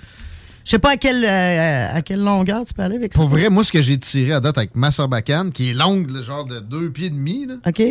Je 0.66 0.72
sais 0.72 0.80
pas 0.80 0.92
à 0.92 0.98
quelle, 0.98 1.24
euh, 1.26 1.94
à 1.98 2.02
quelle 2.02 2.22
longueur 2.24 2.64
tu 2.66 2.74
peux 2.74 2.84
aller 2.84 2.96
avec 2.96 3.14
ça. 3.14 3.20
Pour 3.20 3.28
vrai, 3.30 3.50
moi, 3.50 3.64
ce 3.64 3.72
que 3.72 3.82
j'ai 3.82 3.98
tiré 3.98 4.32
à 4.32 4.40
date 4.40 4.58
avec 4.58 4.76
ma 4.76 4.92
sarbacane, 4.92 5.52
qui 5.52 5.70
est 5.72 5.74
longue, 5.74 6.10
le 6.10 6.24
genre 6.24 6.46
de 6.46 6.60
deux 6.60 6.90
pieds 6.90 7.08
et 7.08 7.10
demi, 7.10 7.46
là, 7.46 7.56
OK. 7.68 7.82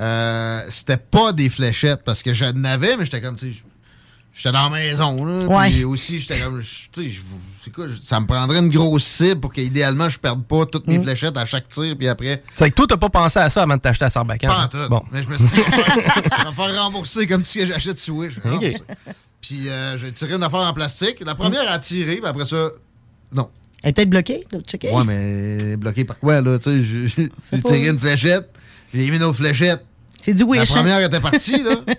euh, 0.00 0.60
c'était 0.70 0.96
pas 0.96 1.32
des 1.32 1.50
fléchettes 1.50 2.02
parce 2.04 2.22
que 2.22 2.32
je 2.32 2.46
n'avais, 2.46 2.96
mais 2.96 3.04
j'étais 3.04 3.20
comme, 3.20 3.36
tu 3.36 3.54
j'étais 4.32 4.50
dans 4.52 4.64
la 4.64 4.70
maison. 4.70 5.24
Là, 5.26 5.44
Ouais. 5.44 5.70
Puis 5.70 5.84
aussi, 5.84 6.20
j'étais 6.20 6.38
comme, 6.40 6.60
tu 6.62 6.66
sais, 7.10 7.20
c'est 7.62 7.70
quoi, 7.72 7.84
ça 8.00 8.18
me 8.18 8.26
prendrait 8.26 8.60
une 8.60 8.70
grosse 8.70 9.04
cible 9.04 9.40
pour 9.40 9.52
qu'idéalement, 9.52 10.08
je 10.08 10.18
perde 10.18 10.42
pas 10.44 10.64
toutes 10.64 10.86
mes 10.86 11.00
fléchettes 11.02 11.36
à 11.36 11.44
chaque 11.44 11.68
tir, 11.68 11.94
puis 11.98 12.08
après. 12.08 12.42
C'est 12.54 12.70
que 12.70 12.74
toi, 12.74 12.86
t'as 12.88 12.96
pas 12.96 13.10
pensé 13.10 13.40
à 13.40 13.50
ça 13.50 13.62
avant 13.62 13.76
de 13.76 13.80
t'acheter 13.82 14.06
la 14.06 14.10
sarbacane. 14.10 14.50
Pas 14.50 14.64
en 14.64 14.68
tout. 14.68 14.88
Bon. 14.88 15.02
Mais 15.12 15.22
je 15.22 15.28
me 15.28 15.36
suis 15.36 15.46
dit, 15.48 15.54
je 15.56 16.44
vais 16.44 16.50
me 16.50 16.54
faire 16.54 16.82
rembourser 16.82 17.26
comme 17.26 17.42
que 17.42 17.66
j'achète 17.66 18.08
Wish. 18.08 18.38
Ok. 18.50 18.64
Puis 19.42 19.68
euh, 19.68 19.98
j'ai 19.98 20.10
tiré 20.12 20.34
une 20.34 20.42
affaire 20.42 20.60
en 20.60 20.72
plastique. 20.72 21.16
La 21.26 21.34
première 21.34 21.70
a 21.70 21.78
tiré, 21.78 22.16
puis 22.16 22.24
après 22.26 22.44
ça, 22.46 22.70
non. 23.32 23.50
Elle 23.82 23.90
est 23.90 23.92
peut-être 23.92 24.10
bloquée, 24.10 24.44
de 24.52 24.60
checker? 24.60 24.90
Ouais, 24.90 25.02
mais 25.04 25.76
bloqué 25.76 26.04
par 26.04 26.18
quoi, 26.18 26.40
là? 26.40 26.58
Tu 26.58 26.70
sais, 26.70 27.08
j'ai- 27.08 27.62
tiré 27.62 27.88
une 27.88 27.98
fléchette, 27.98 28.48
j'ai 28.94 29.10
mis 29.10 29.16
une 29.16 29.22
autre 29.24 29.38
fléchette. 29.38 29.84
C'est 30.20 30.32
du 30.34 30.42
La 30.44 30.48
Wish. 30.48 30.70
hein? 30.70 30.74
première 30.76 31.00
était 31.00 31.18
partie, 31.20 31.62
là. 31.62 31.76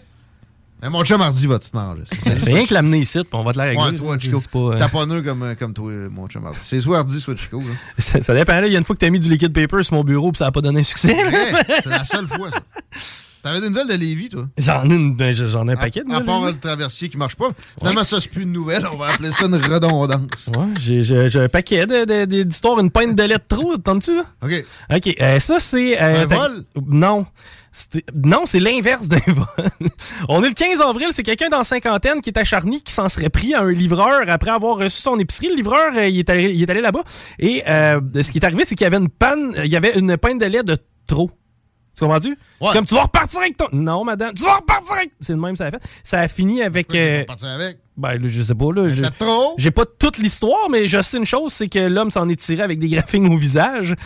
Mais 0.82 0.90
mon 0.90 1.02
chum 1.06 1.18
mardi 1.18 1.48
va 1.48 1.60
tout 1.60 1.70
m'arranger. 1.74 2.04
Fais 2.12 2.34
rien 2.34 2.66
que 2.66 2.74
l'amener 2.74 3.00
ici, 3.00 3.18
puis 3.20 3.30
on 3.32 3.44
va 3.46 3.54
te 3.54 3.58
la 3.58 3.64
régler. 3.66 3.84
Ouais, 3.86 3.96
toi. 3.96 4.18
Chico. 4.18 4.40
C'est 4.42 4.50
pas, 4.52 4.60
euh, 4.60 4.78
T'as 4.80 4.90
pas 4.90 5.06
nœud 5.06 5.22
comme, 5.22 5.56
comme 5.58 5.74
toi, 5.74 5.92
mon 6.12 6.28
chum 6.28 6.44
mardi. 6.44 6.60
C'est 6.62 6.82
soit 6.82 6.98
Hardy, 6.98 7.22
soit 7.22 7.36
Chico, 7.38 7.60
là. 7.62 7.66
ça, 7.98 8.22
ça 8.22 8.34
dépend. 8.34 8.60
là. 8.60 8.68
Il 8.68 8.74
y 8.74 8.76
a 8.76 8.80
une 8.80 8.84
fois 8.84 8.94
que 8.94 9.00
t'as 9.00 9.10
mis 9.10 9.20
du 9.22 9.30
liquid 9.30 9.54
paper 9.54 9.82
sur 9.84 9.94
mon 9.94 10.04
bureau, 10.04 10.34
puis 10.34 10.40
ça 10.40 10.48
a 10.48 10.52
pas 10.52 10.60
donné 10.60 10.82
un 10.82 10.84
succès. 10.84 11.16
C'est 11.16 11.24
vrai, 11.24 11.66
c'est 11.84 11.90
la 11.90 12.04
seule 12.04 12.28
fois, 12.28 12.50
ça. 12.52 12.60
T'avais 13.44 13.60
des 13.60 13.68
nouvelles 13.68 13.90
de 13.90 13.94
Lévis, 13.96 14.30
toi? 14.30 14.46
J'en 14.58 14.90
ai, 14.90 14.96
une- 14.96 15.16
ben, 15.18 15.34
j'en 15.34 15.68
ai 15.68 15.74
un 15.74 15.76
paquet 15.76 16.02
de 16.04 16.14
À, 16.14 16.22
part 16.22 16.46
le 16.46 16.58
traversier 16.58 17.10
qui 17.10 17.18
marche 17.18 17.36
pas. 17.36 17.50
Finalement, 17.78 18.06
ça, 18.06 18.22
c'est 18.22 18.30
plus 18.32 18.44
une 18.44 18.54
nouvelle. 18.54 18.88
On 18.92 18.96
va 18.96 19.08
appeler 19.08 19.34
ça 19.34 19.46
une 19.48 19.56
redondance. 19.56 20.50
Ouais, 20.56 20.66
j'ai, 20.80 21.02
j'ai- 21.02 21.30
j'ai 21.30 21.42
un 21.42 21.50
paquet 21.50 21.86
d'histoires, 22.26 22.80
une 22.80 22.90
pinte 22.90 23.16
de 23.16 23.24
lait 23.24 23.36
de 23.36 23.44
trop, 23.46 23.76
t'entends-tu? 23.76 24.16
là? 24.16 24.24
OK. 24.44 24.66
OK, 24.96 25.16
euh, 25.22 25.40
ça, 25.40 25.60
c'est... 25.60 26.02
euh, 26.02 26.22
Un 26.24 26.26
vol? 26.26 26.64
Non. 26.88 27.26
C'était- 27.74 28.06
Non, 28.14 28.44
c'est 28.46 28.60
l'inverse 28.62 29.10
d'un 29.10 29.18
vol. 29.28 29.46
On 30.30 30.42
est 30.44 30.48
le 30.50 30.54
15 30.54 30.80
avril, 30.80 31.08
c'est 31.12 31.24
quelqu'un 31.24 31.50
dans 31.50 31.58
la 31.58 31.64
cinquantaine 31.66 32.22
qui 32.22 32.30
est 32.30 32.38
à 32.40 32.44
Charny 32.46 32.82
qui 32.82 32.94
s'en 32.94 33.10
serait 33.10 33.30
pris 33.30 33.54
à 33.56 33.62
un 33.62 33.72
livreur 33.72 34.22
après 34.28 34.52
avoir 34.52 34.78
reçu 34.78 35.02
son 35.02 35.18
épicerie. 35.20 35.50
Le 35.50 35.56
livreur, 35.58 35.92
euh, 35.98 36.08
il 36.08 36.20
est 36.20 36.30
allé, 36.30 36.54
il 36.54 36.62
est 36.62 36.70
allé 36.70 36.82
là-bas 36.82 37.04
et 37.40 37.64
euh, 37.68 38.00
ce 38.22 38.32
qui 38.32 38.38
est 38.38 38.46
arrivé, 38.46 38.64
c'est 38.64 38.76
qu'il 38.76 38.86
y 38.86 38.88
avait 38.88 38.98
une 38.98 39.10
panne, 39.10 39.54
il 39.58 39.72
y 39.72 39.76
avait 39.76 39.98
une 40.00 40.16
pinte 40.18 40.40
de 40.40 40.46
lait 40.46 40.64
de 40.64 40.78
trop. 41.08 41.32
Tu 41.96 42.00
comprends-tu? 42.04 42.38
C'est 42.70 42.74
comme 42.74 42.86
tu 42.86 42.96
vas 42.96 43.04
repartir 43.04 43.40
avec 43.40 43.56
ton. 43.58 43.66
Non, 43.72 44.04
madame, 44.04 44.34
tu 44.34 44.44
vas 44.44 44.56
repartir 44.56 44.94
avec. 44.94 45.12
C'est 45.20 45.34
de 45.34 45.40
même, 45.40 45.56
ça 45.56 45.66
a 45.68 45.72
fait. 45.72 45.82
Ça 46.04 46.20
a 46.22 46.28
fini 46.28 46.64
avec. 46.64 46.94
euh, 46.96 47.24
Partir 47.26 47.50
avec. 47.50 47.78
Ben, 47.96 48.18
je 48.26 48.42
sais 48.42 48.56
pas, 48.56 48.72
là. 48.74 48.88
j'ai- 48.88 49.72
pas 49.72 49.86
toute 49.86 50.18
l'histoire, 50.18 50.68
mais 50.72 50.88
je 50.88 51.00
sais 51.02 51.18
une 51.18 51.26
chose, 51.26 51.54
c'est 51.54 51.68
que 51.68 51.78
l'homme 51.80 52.10
s'en 52.10 52.28
est 52.28 52.36
tiré 52.40 52.64
avec 52.64 52.80
des 52.80 52.88
graphings 52.90 53.32
au 53.32 53.38
visage. 53.38 53.96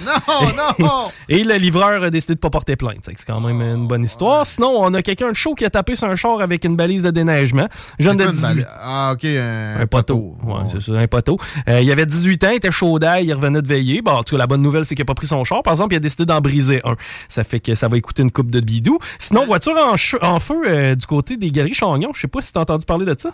Non, 0.57 0.77
non! 0.79 1.03
Et 1.29 1.43
le 1.43 1.55
livreur 1.55 2.03
a 2.03 2.09
décidé 2.09 2.35
de 2.35 2.39
pas 2.39 2.49
porter 2.49 2.75
plainte. 2.75 2.99
C'est 3.03 3.25
quand 3.25 3.39
même 3.39 3.61
une 3.61 3.87
bonne 3.87 4.03
histoire. 4.03 4.45
Sinon, 4.45 4.71
on 4.75 4.93
a 4.93 5.01
quelqu'un 5.01 5.29
de 5.31 5.35
chaud 5.35 5.55
qui 5.55 5.63
a 5.65 5.69
tapé 5.69 5.95
sur 5.95 6.07
un 6.07 6.15
char 6.15 6.41
avec 6.41 6.63
une 6.65 6.75
balise 6.75 7.03
de 7.03 7.11
déneigement. 7.11 7.67
Jeune 7.99 8.17
de 8.17 8.23
C'est 8.25 8.29
quoi 8.41 8.49
une 8.49 8.55
18 8.55 8.63
balai- 8.65 8.77
Ah, 8.79 9.11
OK, 9.13 9.25
un, 9.25 9.81
un 9.81 9.87
poteau. 9.87 10.35
Ouais, 10.43 10.53
c'est 10.71 10.81
ça, 10.81 10.91
un 10.93 11.07
poteau. 11.07 11.37
Euh, 11.69 11.81
il 11.81 11.91
avait 11.91 12.05
18 12.05 12.43
ans, 12.43 12.49
il 12.51 12.55
était 12.57 12.71
chaud 12.71 12.99
d'ail, 12.99 13.25
il 13.27 13.33
revenait 13.33 13.61
de 13.61 13.67
veiller. 13.67 14.01
Bon, 14.01 14.11
en 14.11 14.23
tout 14.23 14.35
cas, 14.35 14.39
la 14.39 14.47
bonne 14.47 14.61
nouvelle, 14.61 14.85
c'est 14.85 14.95
qu'il 14.95 15.03
n'a 15.03 15.07
pas 15.07 15.15
pris 15.15 15.27
son 15.27 15.43
char. 15.43 15.63
Par 15.63 15.73
exemple, 15.73 15.93
il 15.93 15.97
a 15.97 16.01
décidé 16.01 16.25
d'en 16.25 16.41
briser 16.41 16.81
un. 16.83 16.95
Ça 17.29 17.43
fait 17.43 17.59
que 17.59 17.75
ça 17.75 17.87
va 17.87 17.97
écouter 17.97 18.21
une 18.23 18.31
coupe 18.31 18.51
de 18.51 18.59
bidou. 18.59 18.99
Sinon, 19.19 19.45
voiture 19.45 19.75
en 20.21 20.39
feu 20.39 20.61
euh, 20.65 20.95
du 20.95 21.05
côté 21.05 21.37
des 21.37 21.51
galeries 21.51 21.73
Chagnon. 21.73 22.09
Je 22.13 22.21
sais 22.21 22.27
pas 22.27 22.41
si 22.41 22.51
t'as 22.53 22.61
entendu 22.61 22.85
parler 22.85 23.05
de 23.05 23.15
ça. 23.17 23.29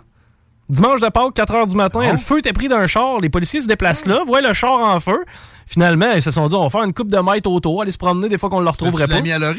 Dimanche 0.69 1.01
de 1.01 1.09
Pâques, 1.09 1.33
4 1.33 1.53
h 1.53 1.67
du 1.67 1.75
matin, 1.75 2.11
le 2.11 2.17
feu 2.17 2.39
était 2.39 2.53
pris 2.53 2.67
d'un 2.67 2.87
char. 2.87 3.19
Les 3.19 3.29
policiers 3.29 3.59
se 3.59 3.67
déplacent 3.67 4.05
là, 4.05 4.21
voient 4.25 4.41
le 4.41 4.53
char 4.53 4.79
en 4.79 4.99
feu. 4.99 5.23
Finalement, 5.67 6.11
ils 6.13 6.21
se 6.21 6.31
sont 6.31 6.47
dit, 6.47 6.55
on 6.55 6.63
va 6.63 6.69
faire 6.69 6.83
une 6.83 6.93
coupe 6.93 7.09
de 7.09 7.17
mètres 7.19 7.49
autour, 7.49 7.81
aller 7.81 7.91
se 7.91 7.97
promener 7.97 8.29
des 8.29 8.37
fois 8.37 8.49
qu'on 8.49 8.59
ne 8.59 8.63
le 8.63 8.69
retrouverait 8.69 9.05
Tu 9.05 9.09
l'as 9.11 9.17
pas. 9.17 9.21
mis 9.21 9.31
à? 9.31 9.53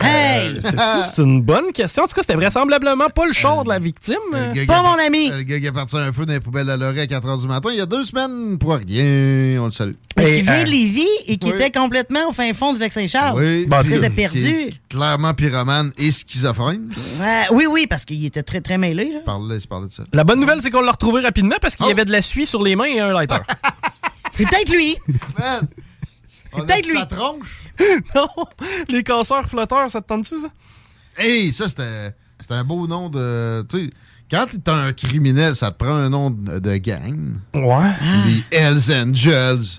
Hey! 0.00 0.58
Euh, 0.64 0.70
c'est- 1.14 1.22
une 1.22 1.42
bonne 1.42 1.72
question? 1.72 2.04
En 2.04 2.06
tout 2.06 2.12
cas, 2.14 2.20
c'était 2.22 2.34
vraisemblablement 2.36 3.08
pas 3.10 3.26
le 3.26 3.32
char 3.32 3.64
de 3.64 3.68
la 3.68 3.78
victime. 3.78 4.14
Gars 4.32 4.52
qui 4.60 4.66
Pas 4.66 4.82
mon 4.82 4.94
ami! 4.98 5.30
Le 5.30 5.42
gars 5.42 5.58
qui 5.58 5.66
a 5.66 5.72
parti 5.72 5.96
un 5.96 6.12
feu 6.12 6.24
dans 6.24 6.32
les 6.32 6.40
poubelles 6.40 6.70
à 6.70 6.76
Laurie 6.76 7.00
à 7.00 7.06
4 7.06 7.26
h 7.26 7.40
du 7.40 7.46
matin, 7.48 7.68
il 7.72 7.78
y 7.78 7.80
a 7.80 7.86
deux 7.86 8.04
semaines 8.04 8.58
pour 8.58 8.74
rien. 8.74 9.60
On 9.60 9.66
le 9.66 9.70
salue. 9.72 9.92
Et, 10.20 10.36
qui 10.36 10.42
vient 10.42 10.52
euh, 10.60 10.64
de 10.64 10.70
Lévis 10.70 11.06
et 11.26 11.36
qui 11.38 11.48
oui. 11.50 11.54
était 11.56 11.70
complètement 11.76 12.28
au 12.28 12.32
fin 12.32 12.52
fond 12.54 12.72
du 12.72 12.78
lac 12.78 12.92
Saint-Charles. 12.92 13.38
Oui. 13.40 13.66
Parce 13.68 13.88
que 13.88 14.08
perdu. 14.08 14.46
est 14.46 14.72
Clairement 14.88 15.34
pyromane 15.34 15.92
et 15.98 16.12
schizophrène. 16.12 16.88
Oui, 17.52 17.66
oui, 17.68 17.86
parce 17.88 18.04
qu'il 18.04 18.24
était 18.24 18.42
très, 18.42 18.60
très 18.60 18.78
mêlé. 18.78 19.10
Là. 19.12 19.20
Parlait 19.26 19.56
de 19.58 19.62
ça. 19.90 20.04
La 20.12 20.24
bonne 20.24 20.40
nouvelle, 20.40 20.60
c'est 20.62 20.70
qu'on 20.70 20.80
l'a 20.80 20.92
retrouvé 20.92 21.20
rapidement 21.22 21.56
parce 21.60 21.74
qu'il 21.76 21.86
y 21.86 21.88
Oh. 21.88 21.92
avait 21.92 22.04
de 22.04 22.12
la 22.12 22.22
suie 22.22 22.46
sur 22.46 22.62
les 22.62 22.76
mains 22.76 22.84
et 22.84 23.00
un 23.00 23.12
lighter. 23.12 23.36
C'est 24.32 24.46
peut-être 24.48 24.70
lui. 24.70 24.96
Peut-être 26.52 26.86
lui. 26.86 26.98
sa 26.98 27.06
tronche? 27.06 27.60
non, 28.14 28.28
les 28.88 29.02
casseurs 29.02 29.48
flotteurs, 29.48 29.90
ça 29.90 30.00
te 30.00 30.08
tente-tu, 30.08 30.40
ça? 30.40 30.48
Hey, 31.16 31.52
ça, 31.52 31.68
c'était 31.68 32.14
c'était 32.40 32.54
un 32.54 32.64
beau 32.64 32.86
nom 32.86 33.08
de. 33.08 33.66
Tu 33.68 33.86
sais, 33.86 33.90
quand 34.30 34.46
t'es 34.46 34.70
un 34.70 34.92
criminel, 34.92 35.56
ça 35.56 35.70
te 35.70 35.78
prend 35.78 35.94
un 35.94 36.08
nom 36.08 36.30
de, 36.30 36.58
de 36.58 36.76
gang. 36.76 37.38
Ouais. 37.54 37.90
Des 38.26 38.56
Hells 38.56 38.92
Angels. 38.92 39.78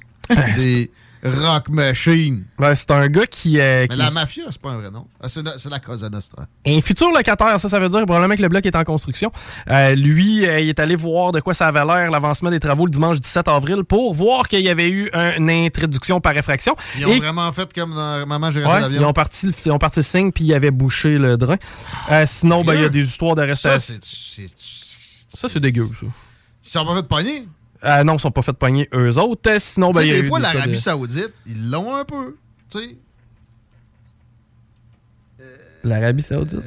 des 0.57 0.91
Rock 1.23 1.69
Machine. 1.69 2.45
Ben, 2.57 2.73
c'est 2.75 2.91
un 2.91 3.07
gars 3.07 3.25
qui. 3.27 3.59
euh, 3.59 3.85
Mais 3.89 3.95
la 3.95 4.11
mafia, 4.11 4.43
c'est 4.51 4.61
pas 4.61 4.71
un 4.71 4.77
vrai 4.77 4.89
nom. 4.91 5.05
Ah, 5.21 5.27
c'est 5.29 5.43
la- 5.69 5.79
Cosa 5.79 6.09
Nostra. 6.09 6.47
Un 6.65 6.81
futur 6.81 7.11
locataire, 7.11 7.59
ça, 7.59 7.67
ça 7.69 7.79
veut 7.79 7.89
dire 7.89 8.05
probablement 8.05 8.35
que 8.35 8.41
le 8.41 8.47
bloc 8.49 8.65
est 8.65 8.75
en 8.75 8.83
construction. 8.83 9.31
Euh, 9.69 9.95
lui, 9.95 10.45
euh, 10.45 10.59
il 10.59 10.69
est 10.69 10.79
allé 10.79 10.95
voir 10.95 11.31
de 11.31 11.39
quoi 11.41 11.53
ça 11.53 11.67
avait 11.67 11.83
l'air 11.85 12.11
l'avancement 12.11 12.49
des 12.49 12.59
travaux 12.59 12.85
le 12.85 12.91
dimanche 12.91 13.19
17 13.19 13.47
avril 13.47 13.83
pour 13.83 14.13
voir 14.13 14.47
qu'il 14.47 14.61
y 14.61 14.69
avait 14.69 14.89
eu 14.89 15.09
une 15.37 15.49
introduction 15.49 16.21
par 16.21 16.35
effraction. 16.37 16.75
Ils 16.97 17.05
ont 17.05 17.09
Et- 17.13 17.19
vraiment 17.19 17.51
fait 17.53 17.73
comme 17.73 17.93
dans 17.93 18.25
Maman, 18.25 18.51
j'ai 18.51 18.63
Ouais, 18.63 18.79
l'avion. 18.81 19.01
ils 19.01 19.05
ont 19.05 19.13
parti, 19.13 19.47
le- 19.47 19.53
ils 19.65 19.71
ont 19.71 19.79
parti 19.79 19.99
le 19.99 20.03
signe 20.03 20.31
puis 20.31 20.45
ils 20.45 20.53
avaient 20.53 20.71
bouché 20.71 21.17
le 21.17 21.35
drain. 21.37 21.57
Euh, 22.11 22.23
sinon, 22.25 22.63
ben, 22.63 22.75
il 22.75 22.81
y 22.81 22.85
a 22.85 22.89
des 22.89 23.05
histoires 23.07 23.35
d'arrestation. 23.35 23.95
Ça, 25.33 25.47
c'est 25.49 25.59
dégueu, 25.59 25.87
ça. 25.99 26.07
Ils 26.65 26.69
sont 26.69 26.85
pas 26.85 26.95
fait 26.95 27.01
de 27.01 27.07
pogner. 27.07 27.47
Euh, 27.85 28.03
non, 28.03 28.15
ils 28.15 28.19
sont 28.19 28.31
pas 28.31 28.41
fait 28.41 28.53
pogner 28.53 28.89
eux 28.93 29.17
autres. 29.17 29.49
Euh, 29.49 29.57
Sinon, 29.59 29.91
ben, 29.91 30.01
y 30.03 30.11
a 30.11 30.21
des 30.21 30.27
fois, 30.27 30.39
l'Arabie 30.39 30.71
de- 30.71 30.75
Saoudite, 30.77 31.33
ils 31.45 31.69
l'ont 31.69 31.95
un 31.95 32.03
peu. 32.05 32.35
Tu 32.69 32.79
sais. 32.79 32.97
L'Arabie 35.83 36.21
Saoudite? 36.21 36.59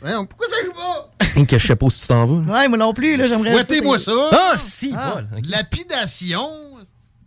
Voyons, 0.00 0.26
pourquoi 0.26 0.46
ça 0.48 0.56
joue 0.64 0.72
pas? 0.72 1.10
Que 1.46 1.58
je 1.58 1.66
sais 1.66 1.76
pas 1.76 1.86
où 1.86 1.90
tu 1.90 2.06
t'en 2.08 2.26
vas. 2.26 2.52
Ouais, 2.54 2.68
moi 2.68 2.78
non 2.78 2.92
plus, 2.92 3.16
là, 3.16 3.28
j'aimerais. 3.28 3.52
Fouettez-moi 3.52 3.98
ça. 3.98 4.12
Ah, 4.32 4.54
si, 4.56 4.92
Ah. 4.96 5.20
Ok. 5.36 5.46
Lapidation. 5.48 6.48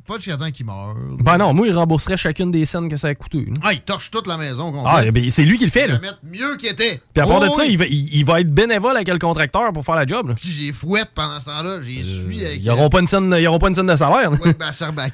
Pas 0.06 0.16
jusqu'à 0.18 0.36
temps 0.36 0.52
qu'il 0.52 0.66
meure. 0.66 0.96
Ben 1.20 1.38
non, 1.38 1.54
moi, 1.54 1.66
il 1.68 1.74
rembourserait 1.74 2.18
chacune 2.18 2.52
des 2.52 2.66
scènes 2.66 2.90
que 2.90 2.98
ça 2.98 3.08
a 3.08 3.16
coûté. 3.16 3.46
là. 3.46 3.54
Ah, 3.64 3.72
il 3.74 3.82
torche 3.82 4.12
toute 4.12 4.28
la 4.28 4.36
maison. 4.36 4.74
Ah, 4.86 5.02
ben, 5.12 5.30
c'est 5.30 5.44
lui 5.46 5.58
qui 5.58 5.64
le 5.64 5.72
fait, 5.72 5.86
Il 5.86 5.92
là. 5.92 5.96
va 5.96 6.02
mettre 6.02 6.20
mieux 6.24 6.58
qu'il 6.58 6.68
était. 6.70 7.00
Puis 7.14 7.24
à 7.24 7.26
part 7.26 7.40
de 7.40 7.48
Oh, 7.50 7.54
ça, 7.56 7.64
oui. 7.64 7.70
il 7.72 7.78
va, 7.78 7.86
il, 7.86 8.16
il 8.16 8.26
va 8.26 8.42
être 8.42 8.54
bénévole 8.54 8.96
avec 8.98 9.08
le 9.08 9.18
contracteur 9.18 9.72
pour 9.72 9.86
faire 9.86 9.96
la 9.96 10.06
job. 10.06 10.28
là. 10.28 10.34
Puis 10.36 10.50
j'ai 10.52 10.74
fouette 10.74 11.12
pendant 11.16 11.40
ce 11.40 11.46
temps-là. 11.46 11.82
J'ai 11.82 12.04
suis 12.04 12.46
avec. 12.46 12.60
Ils 12.62 12.66
n'auront 12.68 12.90
pas, 12.90 13.00
une 13.00 13.08
scène- 13.08 13.34
ils 13.40 13.48
auront 13.48 13.60
pas 13.60 13.70
une 13.70 13.76
scène 13.76 13.88
de 13.88 13.96
salaire. 13.96 14.30
là. 14.32 14.38
Ben. 14.38 14.54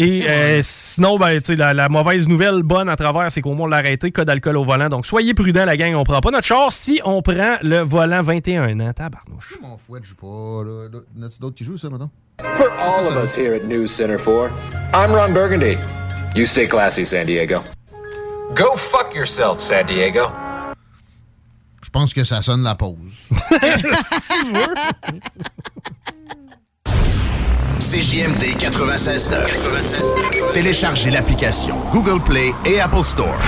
Et 0.00 0.28
euh, 0.28 0.60
sinon, 0.62 1.18
ben, 1.18 1.40
tu 1.40 1.46
sais, 1.46 1.56
la, 1.56 1.74
la 1.74 1.88
mauvaise 1.88 2.28
nouvelle 2.28 2.62
bonne 2.62 2.88
à 2.88 2.94
travers, 2.94 3.32
c'est 3.32 3.40
qu'au 3.40 3.54
moins 3.54 3.66
on 3.66 3.68
l'a 3.70 3.78
arrêté, 3.78 4.12
cas 4.12 4.24
d'alcool 4.24 4.56
au 4.56 4.64
volant. 4.64 4.88
Donc 4.88 5.06
soyez 5.06 5.34
prudents, 5.34 5.64
la 5.64 5.76
gang, 5.76 5.92
on 5.96 6.04
prend 6.04 6.20
pas 6.20 6.30
notre 6.30 6.46
char 6.46 6.70
si 6.70 7.00
on 7.04 7.20
prend 7.20 7.56
le 7.62 7.78
volant 7.80 8.22
21 8.22 8.78
ans. 8.78 8.92
Tabarnouche. 8.92 9.54
Mon 9.60 9.76
fouette 9.76 10.04
joue 10.04 10.14
pas. 10.14 10.62
Là? 10.64 11.28
D'autres 11.40 11.56
qui 11.56 11.64
jouent, 11.64 11.78
ça, 11.78 11.90
maintenant? 11.90 12.10
For 12.38 12.70
all 12.78 13.06
of 13.06 13.16
us 13.16 13.34
here 13.34 13.54
at 13.54 13.64
News 13.64 13.90
Center 13.90 14.18
4, 14.18 14.50
I'm 14.94 15.12
Ron 15.12 15.34
Burgundy. 15.34 15.76
You 16.36 16.46
stay 16.46 16.66
classy, 16.68 17.04
San 17.04 17.26
Diego. 17.26 17.64
Go 18.54 18.76
fuck 18.76 19.14
yourself, 19.14 19.60
San 19.60 19.86
Diego. 19.86 20.30
Je 21.82 21.90
pense 21.90 22.12
que 22.14 22.22
ça 22.24 22.42
sonne 22.42 22.62
la 22.62 22.74
pause. 22.74 22.96
CJMD 27.80 28.56
96.9. 28.58 30.52
Téléchargez 30.52 31.10
l'application 31.10 31.76
Google 31.92 32.20
Play 32.22 32.52
et 32.64 32.80
Apple 32.80 33.04
Store. 33.04 33.38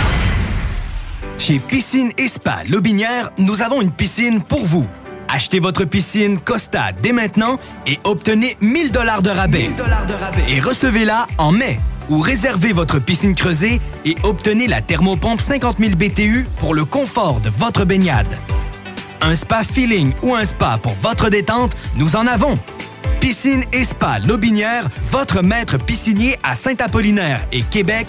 Chez 1.39 1.59
Piscine 1.59 2.11
et 2.19 2.29
Spa 2.29 2.63
Lobinière, 2.69 3.31
nous 3.39 3.63
avons 3.63 3.81
une 3.83 3.91
piscine 3.91 4.43
pour 4.43 4.65
vous. 4.65 4.87
Achetez 5.33 5.61
votre 5.61 5.85
piscine 5.85 6.41
Costa 6.41 6.91
dès 6.93 7.13
maintenant 7.13 7.57
et 7.87 8.01
obtenez 8.03 8.57
1000 8.61 8.91
dollars 8.91 9.23
de 9.23 9.31
rabais. 9.31 9.71
Et 10.49 10.59
recevez-la 10.59 11.27
en 11.39 11.53
mai. 11.53 11.79
Ou 12.09 12.21
réservez 12.21 12.73
votre 12.73 12.99
piscine 12.99 13.37
creusée 13.37 13.81
et 14.05 14.17
obtenez 14.25 14.67
la 14.67 14.83
thermopompe 14.83 15.41
50 15.41 15.79
000 15.79 15.93
BTU 15.95 16.47
pour 16.59 16.75
le 16.75 16.85
confort 16.85 17.41
de 17.41 17.49
votre 17.49 17.85
baignade. 17.85 18.37
Un 19.21 19.37
spa 19.37 19.63
feeling 19.63 20.13
ou 20.23 20.35
un 20.35 20.45
spa 20.45 20.81
pour 20.83 20.95
votre 20.95 21.31
détente, 21.31 21.77
nous 21.95 22.17
en 22.17 22.27
avons. 22.27 22.55
Piscine 23.21 23.63
et 23.73 23.85
Spa 23.85 24.19
Lobinière, 24.19 24.89
votre 25.05 25.43
maître 25.43 25.79
piscinier 25.79 26.39
à 26.43 26.55
Saint-Apollinaire 26.55 27.41
et 27.53 27.63
Québec 27.63 28.09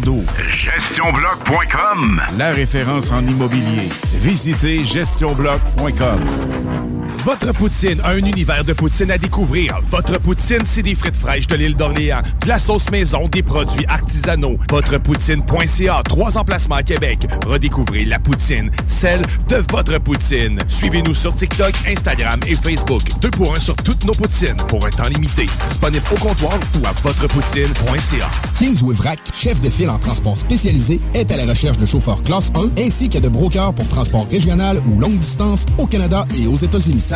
condos. 0.00 0.24
GestionBloc.com 0.48 2.22
La 2.38 2.52
référence 2.52 3.10
en 3.12 3.26
immobilier. 3.26 3.88
Visitez 4.22 4.84
GestionBloc.com 4.84 6.95
Votre 7.26 7.52
poutine, 7.52 8.00
un 8.04 8.18
univers 8.18 8.64
de 8.64 8.72
poutine 8.72 9.10
à 9.10 9.18
découvrir. 9.18 9.80
Votre 9.90 10.16
poutine, 10.20 10.62
c'est 10.64 10.82
des 10.82 10.94
frites 10.94 11.16
fraîches 11.16 11.48
de 11.48 11.56
l'île 11.56 11.74
d'Orléans, 11.74 12.22
de 12.42 12.46
la 12.46 12.60
sauce 12.60 12.88
maison, 12.88 13.26
des 13.26 13.42
produits 13.42 13.84
artisanaux. 13.86 14.56
Votrepoutine.ca, 14.70 16.02
trois 16.04 16.38
emplacements 16.38 16.76
à 16.76 16.84
Québec. 16.84 17.26
Redécouvrez 17.44 18.04
la 18.04 18.20
poutine, 18.20 18.70
celle 18.86 19.22
de 19.48 19.56
votre 19.72 19.98
poutine. 19.98 20.60
Suivez-nous 20.68 21.14
sur 21.14 21.34
TikTok, 21.34 21.74
Instagram 21.88 22.38
et 22.46 22.54
Facebook. 22.54 23.02
Deux 23.20 23.32
pour 23.32 23.56
un 23.56 23.58
sur 23.58 23.74
toutes 23.74 24.04
nos 24.04 24.12
poutines, 24.12 24.54
pour 24.68 24.86
un 24.86 24.90
temps 24.90 25.08
limité. 25.08 25.46
Disponible 25.68 26.04
au 26.12 26.18
comptoir 26.20 26.60
ou 26.80 26.86
à 26.86 26.92
votrepoutine.ca. 27.02 28.30
Kings 28.56 28.84
with 28.84 28.98
Vrac, 28.98 29.18
chef 29.34 29.60
de 29.60 29.68
file 29.68 29.90
en 29.90 29.98
transport 29.98 30.38
spécialisé, 30.38 31.00
est 31.12 31.28
à 31.32 31.36
la 31.36 31.46
recherche 31.46 31.78
de 31.78 31.86
chauffeurs 31.86 32.22
classe 32.22 32.52
1 32.54 32.80
ainsi 32.80 33.08
que 33.08 33.18
de 33.18 33.28
brokers 33.28 33.74
pour 33.74 33.88
transport 33.88 34.28
régional 34.30 34.80
ou 34.88 35.00
longue 35.00 35.18
distance 35.18 35.66
au 35.76 35.86
Canada 35.86 36.24
et 36.38 36.46
aux 36.46 36.54
États-Unis. 36.54 37.15